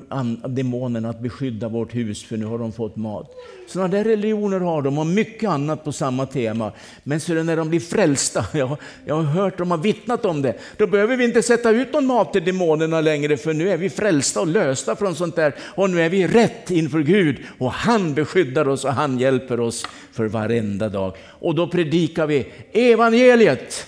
demonerna 0.48 1.10
att 1.10 1.20
beskydda 1.20 1.68
vårt 1.68 1.96
hus 1.96 2.24
för 2.24 2.38
nu 2.38 2.46
har 2.46 2.58
de 2.58 2.72
fått 2.72 2.96
mat. 2.96 3.32
Sådana 3.68 3.88
där 3.88 4.04
religioner 4.04 4.60
har 4.60 4.82
de 4.82 4.98
och 4.98 5.08
mycket 5.08 5.50
annat 5.50 5.84
på 5.84 5.92
samma 5.92 6.26
tema. 6.26 6.72
Men 7.04 7.20
så 7.20 7.34
när 7.34 7.58
de 7.58 7.70
blir 7.70 7.80
frälsta, 7.80 8.46
jag, 8.54 8.78
jag 9.06 9.16
har 9.16 9.24
hört 9.24 9.58
de 9.58 9.72
har 9.72 9.78
vittnat 9.78 10.26
om 10.26 10.42
det, 10.42 10.60
då 10.78 10.88
behöver 10.88 11.18
vi 11.18 11.24
inte 11.26 11.42
sätta 11.42 11.70
ut 11.70 11.94
någon 11.94 12.06
mat 12.06 12.34
till 12.34 12.46
demonerna 12.46 13.02
längre 13.02 13.38
för 13.38 13.54
nu 13.54 13.70
är 13.70 13.78
vi 13.78 13.90
frälsta 13.90 14.42
och 14.42 14.48
lösta 14.48 14.96
från 14.96 15.16
sånt 15.16 15.36
där 15.36 15.56
och 15.62 15.90
nu 15.90 16.02
är 16.02 16.10
vi 16.10 16.28
rätt 16.28 16.72
inför 16.72 17.00
Gud 17.00 17.38
och 17.58 17.72
han 17.72 18.14
beskyddar 18.14 18.68
oss 18.68 18.86
och 18.86 18.94
han 18.94 19.20
hjälper 19.20 19.60
oss 19.60 19.86
för 20.12 20.26
varenda 20.26 20.90
dag. 20.90 21.14
Och 21.28 21.56
då 21.56 21.68
predikar 21.68 22.28
vi 22.28 22.48
evangeliet. 22.72 23.86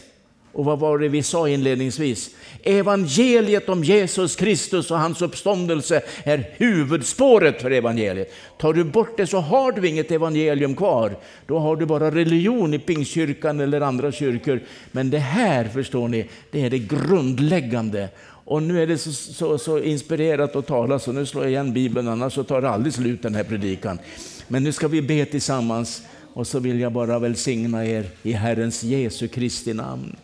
Och 0.54 0.66
vad 0.66 0.80
var 0.80 0.98
det 0.98 1.08
vi 1.08 1.24
sa 1.24 1.50
inledningsvis? 1.50 2.30
Evangeliet 2.64 3.70
om 3.70 3.84
Jesus 3.84 4.36
Kristus 4.36 4.92
och 4.92 5.00
hans 5.00 5.22
uppståndelse 5.22 6.02
är 6.24 6.50
huvudspåret 6.58 7.62
för 7.62 7.72
evangeliet. 7.72 8.34
Tar 8.58 8.74
du 8.74 8.84
bort 8.84 9.18
det 9.18 9.28
så 9.28 9.38
har 9.38 9.72
du 9.72 9.88
inget 9.88 10.12
evangelium 10.12 10.76
kvar. 10.76 11.16
Då 11.48 11.60
har 11.60 11.76
du 11.76 11.86
bara 11.86 12.12
religion 12.12 12.74
i 12.74 12.80
Pingstkyrkan 12.80 13.60
eller 13.60 13.82
andra 13.82 14.12
kyrkor. 14.12 14.60
Men 14.92 15.10
det 15.10 15.20
här, 15.20 15.66
förstår 15.66 16.08
ni, 16.08 16.26
det 16.52 16.66
är 16.66 16.70
det 16.70 16.80
grundläggande. 16.80 18.10
Och 18.46 18.64
nu 18.64 18.84
är 18.84 18.88
det 18.88 18.98
så, 18.98 19.12
så, 19.12 19.58
så 19.58 19.80
inspirerat 19.80 20.56
att 20.56 20.68
tala 20.68 21.00
så 21.00 21.12
nu 21.12 21.26
slår 21.26 21.44
jag 21.44 21.52
igen 21.52 21.74
Bibeln, 21.74 22.08
annars 22.08 22.34
så 22.34 22.44
tar 22.44 22.62
det 22.62 22.70
aldrig 22.70 22.94
slut 22.94 23.24
den 23.24 23.36
här 23.36 23.44
predikan. 23.44 24.00
Men 24.48 24.64
nu 24.64 24.72
ska 24.72 24.88
vi 24.88 25.02
be 25.02 25.26
tillsammans 25.26 26.02
och 26.34 26.48
så 26.48 26.60
vill 26.60 26.80
jag 26.80 26.92
bara 26.92 27.20
välsigna 27.20 27.86
er 27.86 28.06
i 28.24 28.32
Herrens 28.32 28.84
Jesu 28.84 29.28
Kristi 29.28 29.74
namn. 29.74 30.16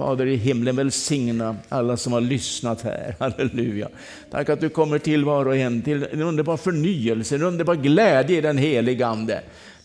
Fader 0.00 0.26
i 0.26 0.36
himlen, 0.36 0.76
välsigna 0.76 1.56
alla 1.68 1.96
som 1.96 2.12
har 2.12 2.20
lyssnat 2.20 2.82
här. 2.82 3.14
Halleluja. 3.20 3.88
Tack 4.30 4.48
att 4.48 4.60
du 4.60 4.68
kommer 4.68 4.98
till 4.98 5.24
var 5.24 5.46
och 5.46 5.56
en, 5.56 5.82
till 5.82 6.06
en 6.12 6.22
underbar 6.22 6.56
förnyelse, 6.56 7.34
en 7.34 7.42
underbar 7.42 7.74
glädje 7.74 8.38
i 8.38 8.40
den 8.40 8.58
helige 8.58 9.06
Ande. 9.06 9.42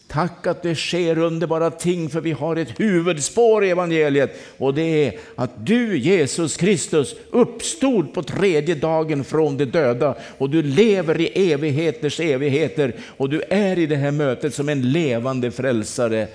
Tack 0.08 0.48
att 0.48 0.64
det 0.64 0.76
sker 0.76 1.18
underbara 1.18 1.72
ting, 1.72 2.10
för 2.10 2.22
vi 2.22 2.32
har 2.32 2.56
ett 2.56 2.80
huvudspår 2.80 3.66
i 3.66 3.70
evangeliet 3.70 4.40
och 4.58 4.74
det 4.74 5.08
är 5.08 5.14
att 5.36 5.66
du, 5.66 5.98
Jesus 5.98 6.58
Kristus, 6.58 7.16
uppstod 7.32 8.14
på 8.14 8.24
tredje 8.24 8.76
dagen 8.76 9.24
från 9.24 9.58
de 9.58 9.66
döda 9.66 10.16
och 10.38 10.50
du 10.50 10.62
lever 10.62 11.22
i 11.22 11.52
evigheters 11.52 12.20
evigheter 12.20 12.96
och 13.18 13.30
du 13.30 13.42
är 13.50 13.80
i 13.80 13.86
det 13.86 13.96
här 13.96 14.12
mötet 14.12 14.54
som 14.54 14.70
en 14.70 14.92
levande 14.92 15.52
frälsare. 15.52 16.28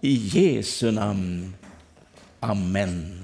I 0.00 0.14
Jesu 0.14 0.90
namn. 0.90 1.54
Amen. 2.44 3.23